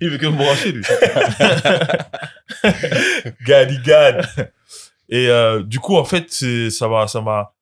[0.00, 0.84] Il veut que me brancher, lui.
[3.46, 4.26] Gaddy Gad.
[5.08, 7.54] Et euh, du coup, en fait, c'est- ça m'a, ça m'a.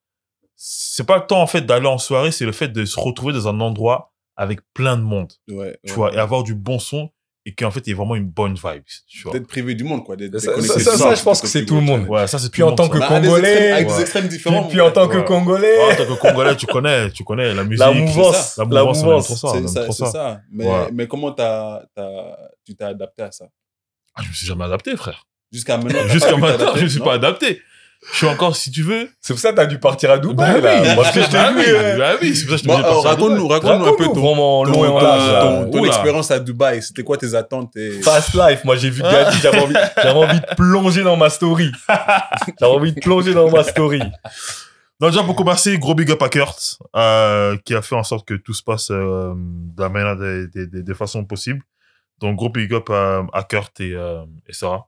[0.56, 3.32] C'est pas le temps en fait d'aller en soirée, c'est le fait de se retrouver
[3.32, 6.16] dans un endroit avec plein de monde, Ouais, tu ouais, vois, ouais.
[6.16, 7.10] et avoir du bon son
[7.46, 9.32] et qu'en fait il y ait vraiment une bonne vibe, tu vois.
[9.32, 10.16] D'être privé du monde, quoi.
[10.16, 12.06] d'être Ça- ça- ça, monde, ça, je pense c'est que c'est tout le monde.
[12.08, 13.94] Ouais, ça c'est Puis tout le en tant que des Congolais, extrêmes- avec ouais.
[13.96, 14.64] des extrêmes différents.
[14.64, 15.18] puis en tant que.
[15.18, 17.80] Congolais, Ouais, en tant que Congolais, tu connais, tu connais la musique.
[17.80, 18.56] la mouvance.
[18.56, 20.40] La mouvance, C'est ça.
[20.50, 23.46] Mais, comment t'as, t'as, tu t'es adapté à ça?
[24.14, 25.26] Ah, je me suis jamais adapté, frère.
[25.52, 27.60] Jusqu'à maintenant Jusqu'à maintenant, je me suis pas adapté.
[28.12, 29.10] Je suis encore, si tu veux.
[29.20, 30.60] c'est pour ça que t'as dû partir à Dubaï.
[30.60, 30.82] Bah là.
[30.82, 32.64] oui, Moi, ce que je t'ai bah vu, oui, euh, bah oui, c'est pour ça
[32.64, 33.02] que je à Dubaï.
[33.04, 35.32] raconte-nous, raconte-nous un peu ton, vraiment ton, long et en ton- large.
[35.32, 35.40] là.
[35.42, 35.88] ton- ton Oula.
[35.88, 36.82] expérience à Dubaï.
[36.82, 38.00] C'était quoi tes attentes et...
[38.00, 41.70] Fast life, moi j'ai vu Gaddy, j'avais envie, j'avais envie de plonger dans ma story.
[42.58, 44.00] J'avais envie de plonger dans ma story.
[44.98, 48.26] Donc déjà pour commencer, gros big up à Kurt, euh, qui a fait en sorte
[48.26, 51.62] que tout se passe euh, de la meilleure des, des, des, des façons possibles.
[52.18, 54.86] Donc gros big up à, à Kurt et, euh, et Sarah.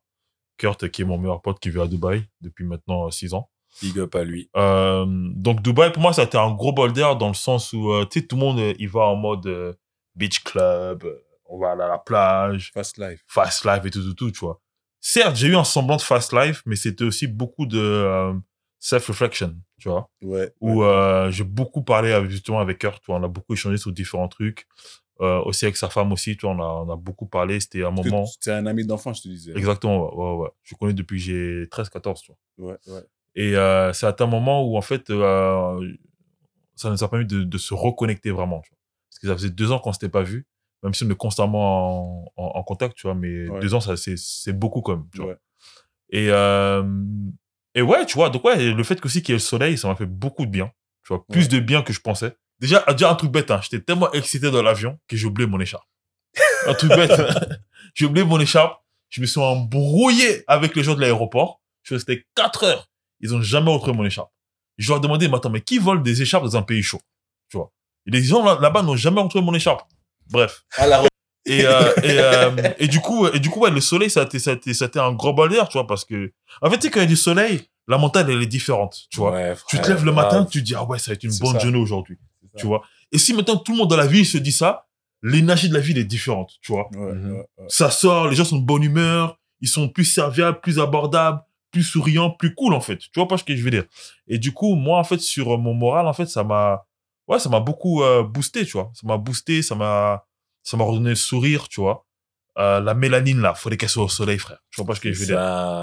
[0.63, 3.51] Kurt qui est mon meilleur pote qui vit à Dubaï depuis maintenant 6 ans.
[3.83, 4.49] Big up à lui.
[4.57, 5.05] Euh,
[5.35, 7.91] donc Dubaï pour moi ça a été un gros bol d'air dans le sens où
[7.93, 9.73] euh, tu sais tout le monde euh, il va en mode euh,
[10.15, 13.21] beach club, euh, on va aller à la plage, Fast life.
[13.27, 14.61] fast life et tout tout tout tu vois.
[15.01, 18.33] Certes j'ai eu un semblant de fast life mais c'était aussi beaucoup de euh,
[18.79, 20.11] self-reflection, tu vois.
[20.23, 20.53] Ouais.
[20.61, 20.87] Où ouais.
[20.87, 23.93] euh, j'ai beaucoup parlé avec- justement avec Kurt, tu vois, on a beaucoup échangé sur
[23.93, 24.67] différents trucs.
[25.21, 27.61] Euh, aussi avec sa femme aussi, tu vois, on a, on a beaucoup parlé.
[27.61, 28.27] C'était un Parce moment.
[28.41, 29.53] C'est un ami d'enfance, je te disais.
[29.57, 30.51] Exactement, ouais, ouais, ouais.
[30.63, 32.73] Je connais depuis que j'ai 13-14, tu vois.
[32.73, 33.03] Ouais, ouais.
[33.37, 35.93] Et euh, c'est à un moment où, en fait, euh,
[36.75, 38.61] ça nous a permis de, de se reconnecter vraiment.
[38.63, 38.79] Tu vois.
[39.11, 40.47] Parce que ça faisait deux ans qu'on ne s'était pas vu,
[40.83, 43.15] même si on est constamment en, en- en contact, tu vois.
[43.15, 43.61] Mais Ouais.
[43.61, 45.07] deux ans, ça, c'est, c'est beaucoup quand même.
[45.13, 45.33] Tu vois.
[45.33, 45.37] Ouais.
[46.11, 46.83] Et, euh,
[47.75, 49.89] et ouais, tu vois, donc ouais, le fait qu'aussi qu'il y ait le soleil, ça
[49.89, 50.73] m'a fait beaucoup de bien.
[51.05, 52.35] Tu vois, plus de bien que je pensais.
[52.63, 55.61] Déjà, déjà un truc bête, hein, j'étais tellement excité dans l'avion que j'ai oublié mon
[55.61, 55.85] écharpe.
[56.67, 57.11] un truc bête.
[57.95, 58.81] j'ai oublié mon écharpe.
[59.11, 61.61] Je me suis embrouillé avec les gens de l'aéroport.
[61.83, 62.89] Je suis resté 4 heures.
[63.21, 64.31] Ils ont jamais retrouvé mon écharpe.
[64.79, 67.01] Je leur ai demandé, mais attends, mais qui vole des écharpes dans un pays chaud?
[67.51, 67.73] Tu vois.
[68.07, 69.83] Et les gens là- là-bas n'ont jamais retrouvé mon écharpe.
[70.31, 70.65] Bref.
[70.77, 71.03] À la
[71.45, 74.25] Et, euh, et, euh, et du coup, et du coup, ouais, le soleil, ça a
[74.25, 76.33] été, ça a été, ça a été un gros bol d'air, tu vois, parce que,
[76.63, 78.97] en fait, tu sais, quand il y a du soleil, la montagne, elle est différente,
[79.11, 79.33] tu vois.
[79.33, 81.37] Ouais, Tu te lèves le matin, tu te dis, ah ouais, ça va être une
[81.41, 81.59] bonne ça.
[81.59, 82.17] journée aujourd'hui,
[82.57, 82.83] tu vois.
[83.13, 84.87] Et si maintenant tout le monde dans la ville se dit ça,
[85.23, 86.89] l'énergie de la ville est différente, tu vois.
[86.93, 87.33] Ouais, Mhm.
[87.33, 87.65] ouais, ouais.
[87.69, 91.41] Ça sort, les gens sont de bonne humeur, ils sont plus serviables, plus abordables,
[91.71, 92.99] plus souriants, plus cool, en fait.
[92.99, 93.85] Tu vois pas ce que je veux dire.
[94.29, 96.85] Et du coup, moi, en fait, sur mon moral, en fait, ça m'a,
[97.29, 98.91] ouais, ça m'a beaucoup euh, boosté, tu vois.
[98.95, 100.25] Ça m'a boosté, ça m'a,
[100.63, 102.05] ça m'a redonné le sourire, tu vois.
[102.59, 104.59] Euh, la mélanine, là, fallait qu'elle soit au soleil, frère.
[104.71, 105.37] Tu vois pas ce que je veux dire.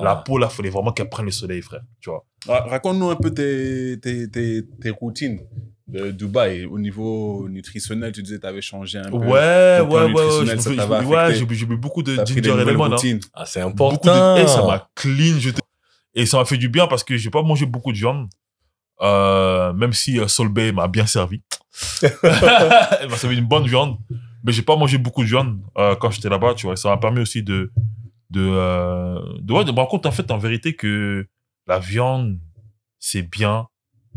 [0.03, 1.81] La peau, là, fallait vraiment qu'elle prenne le soleil, frère.
[1.99, 2.25] Tu vois.
[2.47, 5.39] Ra- Raconte-nous un peu tes, tes, tes, tes routines
[5.87, 6.65] de Dubaï.
[6.65, 9.17] Au niveau nutritionnel, tu disais que tu avais changé un peu.
[9.17, 10.13] Ouais, ouais, ouais,
[11.05, 11.33] ouais.
[11.33, 12.89] j'ai bu- beaucoup de ginger lemon, hein.
[12.89, 13.19] routines.
[13.33, 14.35] Ah, c'est Beaucoup important.
[14.35, 14.41] de...
[14.43, 15.39] Et ça m'a clean.
[15.39, 15.61] je te-
[16.13, 18.29] Et ça m'a fait du bien parce que j'ai pas mangé beaucoup de viande.
[19.01, 21.41] Euh, même si euh, Sol Bay m'a bien servi.
[22.03, 23.97] Elle m'a servi une bonne viande.
[24.43, 26.75] Mais j'ai pas mangé beaucoup de viande euh, quand j'étais là-bas, tu vois.
[26.75, 27.71] Ça m'a permis aussi de,
[28.29, 31.27] de, euh, de, ouais, de me rendre compte, en fait, en vérité, que
[31.67, 32.39] la viande,
[32.99, 33.67] c'est bien,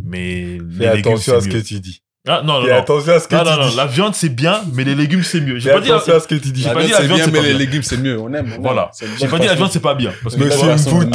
[0.02, 1.62] mais Fais les légumes, attention à ce c'est que mieux.
[1.62, 2.02] tu dis.
[2.28, 2.78] Ah, non, non, Fais non.
[2.78, 3.76] attention à ce que Non, tu non, non, dis.
[3.76, 5.58] la viande, c'est bien, mais les légumes, c'est mieux.
[5.58, 6.62] J'ai Fais pas dit, attention à ce que tu dis.
[6.62, 7.58] j'ai La pas viande, dit la c'est viande, bien, c'est mais pas les bien.
[7.58, 8.18] légumes, c'est mieux.
[8.20, 8.46] On aime.
[8.52, 8.62] on aime.
[8.62, 8.90] Voilà.
[9.18, 10.12] J'ai pas dit la viande, c'est pas bien.
[10.22, 11.10] Parce que une Monsieur bonne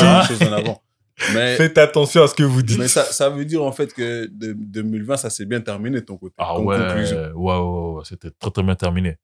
[1.34, 2.78] Mais, Faites attention à ce que vous dites.
[2.78, 6.06] mais ça, ça veut dire en fait que de, 2020, ça s'est bien terminé de
[6.06, 6.36] ton côté.
[6.38, 9.18] Ah ouais, ouais, ouais, c'était très très bien terminé.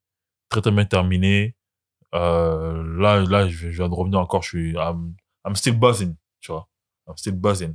[0.48, 1.54] Très très bien terminé.
[2.14, 5.14] Euh, là, là, je viens de revenir encore, je suis, I'm,
[5.46, 6.68] I'm still buzzing, tu vois.
[7.08, 7.74] I'm still buzzing.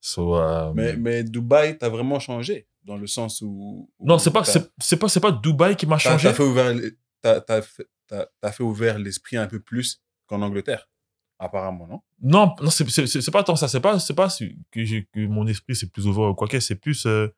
[0.00, 3.88] So, euh, Mais, mais Dubaï, t'as vraiment changé dans le sens où.
[3.98, 6.28] où non, c'est pas, c'est, pas, c'est pas Dubaï qui m'a changé.
[6.28, 6.74] t'as fait ouvert,
[7.22, 10.88] t'as fait ouvert l'esprit un peu plus qu'en Angleterre,
[11.42, 12.00] apparemment, non?
[12.22, 13.68] Non, non, c'est, pas tant ça.
[13.68, 14.28] C'est pas, pas
[14.70, 17.28] que, que mon esprit c'est plus ouvert ou quoi que, c'est plus euh,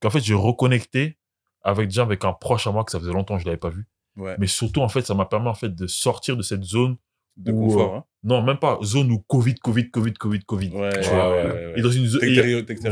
[0.00, 1.18] qu'en fait j'ai reconnecté
[1.62, 3.70] avec gens, avec un proche à moi que ça faisait longtemps que je l'avais pas
[3.70, 3.86] vu.
[4.16, 4.36] Ouais.
[4.38, 6.96] Mais surtout, en fait, ça m'a permis en fait de sortir de cette zone
[7.36, 8.78] De confort, hein Non, même pas.
[8.82, 10.70] Zone où Covid, Covid, Covid, Covid, Covid.
[10.70, 11.78] Ouais, tu ouais, vois.
[11.78, 12.22] Et dans une zone.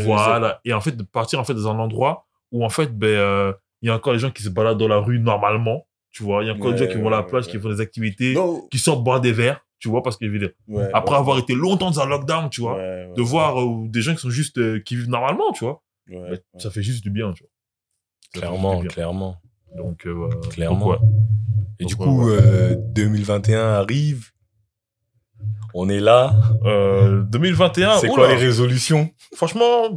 [0.01, 0.61] Voilà.
[0.65, 3.53] Et en fait, de partir en fait dans un endroit où en fait, ben, euh,
[3.83, 5.87] il y a encore des gens qui se baladent dans la rue normalement.
[6.11, 7.69] Tu vois, il y a encore des gens qui vont à la plage, qui font
[7.69, 9.66] des activités, Non, qui sortent boire des verres.
[9.79, 10.25] Tu vois, parce que
[10.69, 13.61] ouais, après ouais, avoir été longtemps dans un lockdown, tu vois, ouais, ouais, de voir
[13.61, 16.43] euh, des gens qui sont juste, euh, qui vivent normalement, tu vois, ouais, ouais.
[16.59, 17.51] ça fait juste du bien, tu vois.
[18.35, 18.89] Ça Clairement, bien.
[18.89, 19.37] clairement.
[19.77, 20.79] Donc, euh, Clairement.
[20.79, 21.09] donc, ouais.
[21.79, 24.31] Et du coup, ouais, euh, 2021 arrive.
[25.75, 26.35] On est là.
[26.65, 28.15] Euh, 2021, C'est oula.
[28.15, 29.11] quoi les résolutions?
[29.35, 29.91] Franchement,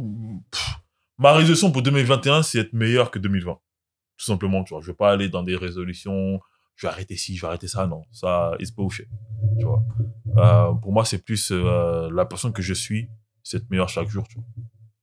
[0.50, 0.74] pff,
[1.16, 3.52] ma résolution pour 2021, c'est être meilleur que 2020.
[4.18, 4.82] Tout simplement, tu vois.
[4.82, 6.38] Je vais pas aller dans des résolutions,
[6.80, 7.86] je vais arrêter ci, je vais arrêter ça.
[7.86, 9.06] Non, ça, it's bullshit.
[9.58, 9.84] Tu vois.
[10.38, 13.10] Euh, pour moi, c'est plus euh, la personne que je suis,
[13.42, 14.44] c'est être meilleur chaque jour, tu vois.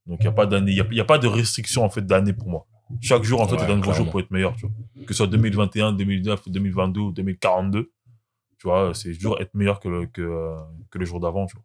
[0.06, 2.32] Donc, il n'y a pas d'année, il y a, pas de restriction, en fait, d'année
[2.32, 2.66] pour moi.
[3.00, 4.74] Chaque jour, en fait, Ouais, est un nouveau jour pour être meilleur, tu vois.
[5.06, 7.92] Que ce soit 2021, 2009, 2022 ou 2042.
[8.58, 10.56] Tu vois, c'est toujours être meilleur que le, que, euh,
[10.90, 11.64] que le jour d'avant, tu vois.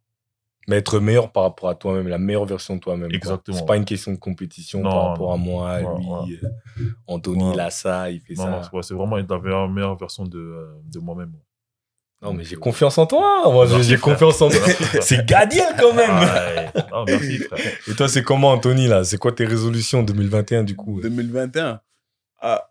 [0.68, 3.09] Mais être meilleur par rapport à toi-même, la meilleure version de toi-même.
[3.09, 3.16] quoi.
[3.18, 3.57] Exactement.
[3.57, 5.34] C'est pas une question de compétition Non, par rapport non.
[5.34, 5.82] à moi, Ouais,
[6.28, 6.39] lui, ouais.
[6.80, 7.51] euh, Anthony, Ouais.
[7.53, 8.49] il a ça, il fait Non, ça.
[8.49, 11.34] non, c'est- ouais, c'est vraiment être la meilleure, version de, euh, de moi-même.
[12.22, 13.51] Non, mais j'ai euh, confiance en toi.
[13.51, 14.14] Moi, j'ai- Merci, j'ai frère.
[14.14, 15.01] confiance en toi.
[15.01, 16.09] C'est Gadiel quand même.
[16.09, 16.72] Ouais.
[16.91, 17.59] Non, merci, frère.
[17.89, 19.03] Et toi, c'est comment, Anthony, là?
[19.03, 21.01] C'est quoi tes résolutions 2021, du coup?
[21.01, 21.82] 2021.
[22.39, 22.70] Ah,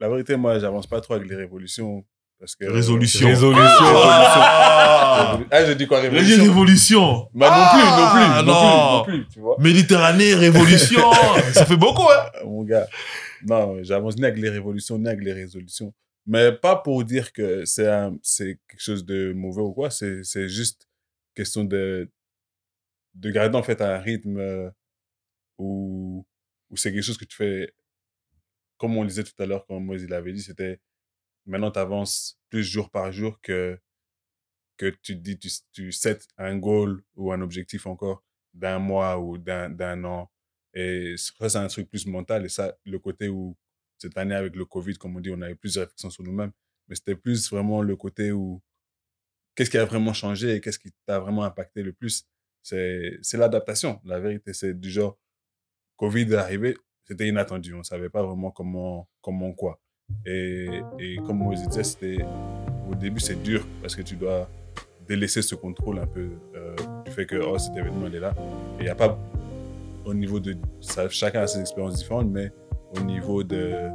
[0.00, 2.04] la vérité, moi, j'avance pas trop avec les révolutions.
[2.44, 2.66] Parce que...
[2.66, 3.26] Résolution.
[3.26, 3.62] Résolution.
[3.64, 7.30] Ah, Ah, je dis quoi, J'ai révolution révolution.
[7.32, 9.04] Bah, non plus, non plus, Ah, non, non.
[9.04, 9.56] plus, non plus, tu vois.
[9.60, 11.10] Méditerranée, révolution.
[11.54, 12.26] ça fait beaucoup, hein.
[12.42, 12.86] Euh, Mon gars,
[13.46, 15.94] non, j'avance ni avec les révolutions, ni avec les résolutions.
[16.26, 17.88] Mais pas pour dire que c'est
[18.22, 20.86] c'est quelque chose de mauvais ou quoi, c'est c'est juste
[21.34, 22.10] question de,
[23.14, 24.68] de garder en fait un rythme euh,
[25.56, 26.26] où,
[26.68, 27.72] où c'est quelque chose que tu fais,
[28.76, 30.78] comme on disait tout à l'heure, comme Moïse il avait dit, c'était
[31.46, 33.78] maintenant tu avances plus jour par jour que,
[34.76, 38.24] que tu te dis, tu, tu sets un goal ou un objectif encore
[38.54, 40.30] d'un mois ou d'un an.
[40.74, 42.44] Et ça, c'est un truc plus mental.
[42.46, 43.56] Et ça, le côté où,
[43.98, 46.52] cette année, avec le Covid, comme on dit, on avait plus de réflexions sur nous-mêmes.
[46.88, 48.62] Mais c'était plus vraiment le côté où,
[49.54, 52.26] qu'est-ce qui a vraiment changé et qu'est-ce qui t'a vraiment impacté le plus
[52.62, 54.00] C'est c'est l'adaptation.
[54.04, 55.18] La vérité, c'est du genre,
[55.96, 56.76] Covid est arrivé,
[57.06, 57.74] c'était inattendu.
[57.74, 59.80] On ne savait pas vraiment comment, comment quoi.
[60.26, 62.24] Et, comme moi je disais, c'était,
[62.90, 64.48] au début, c'est dur parce que tu dois
[65.06, 68.32] délaisser ce contrôle un peu euh, du fait que oh, cet événement est là.
[68.78, 69.18] Et il n'y a pas
[70.04, 70.56] au niveau de.
[71.10, 72.52] Chacun a ses expériences différentes, mais
[72.96, 73.90] au niveau de,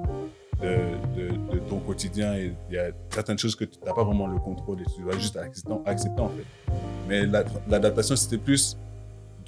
[0.61, 4.81] de, ton quotidien, il y a certaines choses que tu n'as pas vraiment le contrôle
[4.81, 6.73] et tu dois juste accepter, accepter en fait.
[7.07, 8.77] Mais la- l'adaptation, c'était plus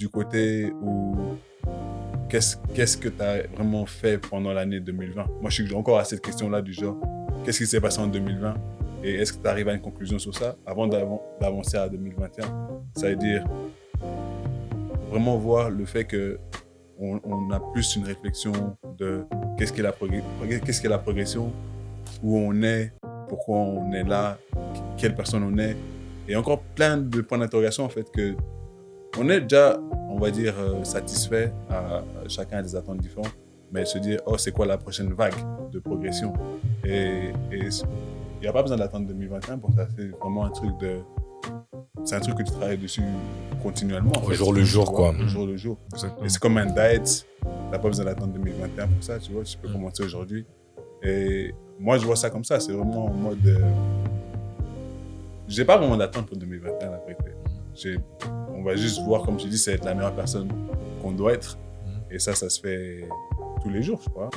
[0.02, 1.16] du côté où
[2.28, 6.06] qu'est-ce qu'est-ce que tu as vraiment fait pendant l'année 2020 Moi, je suis encore à
[6.06, 6.98] cette question-là du genre,
[7.46, 8.56] qu'est-ce qui s'est passé en 2020
[9.04, 10.56] Et est-ce que tu arrives à une conclusion sur ça?
[10.66, 12.46] Avant d'avan- d'avancer à 2021
[12.96, 13.46] Ça veut dire
[15.12, 16.40] vraiment voir le fait que
[16.98, 18.54] on, a plus une réflexion
[18.98, 19.24] de
[19.58, 19.94] qu'est-ce qu'est la,
[20.66, 21.52] qu'est-ce qu'est la progression,
[22.24, 22.92] où on est,
[23.28, 24.38] pourquoi on est là,
[24.98, 25.76] quelle personne on est,
[26.28, 28.36] et encore plein de points d'interrogation en fait que
[29.20, 33.36] on est déjà, on va dire, euh, satisfait, à, chacun a des attentes différentes,
[33.72, 35.36] mais se dire, oh, c'est quoi la prochaine vague
[35.72, 36.34] de progression?
[36.84, 37.70] Et il
[38.42, 40.98] n'y a pas besoin d'attendre 2021 pour ça, c'est vraiment un truc de.
[42.04, 43.04] C'est un truc que tu travailles dessus
[43.62, 44.12] continuellement.
[44.16, 44.36] en Au fait.
[44.36, 45.10] jour le jour, Tu quoi.
[45.12, 45.78] Au jour le jour.
[45.94, 46.26] Exactement.
[46.26, 47.26] Et c'est comme un diet.
[47.72, 49.44] T'as pas besoin d'attendre 2021 pour ça, tu vois.
[49.44, 49.74] Tu peux Mm.
[49.74, 50.46] commencer aujourd'hui.
[51.04, 52.60] Et moi, je vois ça comme ça.
[52.60, 53.46] C'est vraiment en mode.
[53.46, 53.60] Euh...
[55.48, 56.91] J'ai pas vraiment d'attente pour 2021, la vérité.
[56.91, 56.91] J'ai-
[58.54, 60.50] On va juste voir, comme tu dis, c'est être la meilleure personne
[61.02, 61.58] qu'on doit être.
[61.58, 62.14] Mm.
[62.14, 63.08] Et ça, ça se fait
[63.62, 64.30] tous les jours, je crois.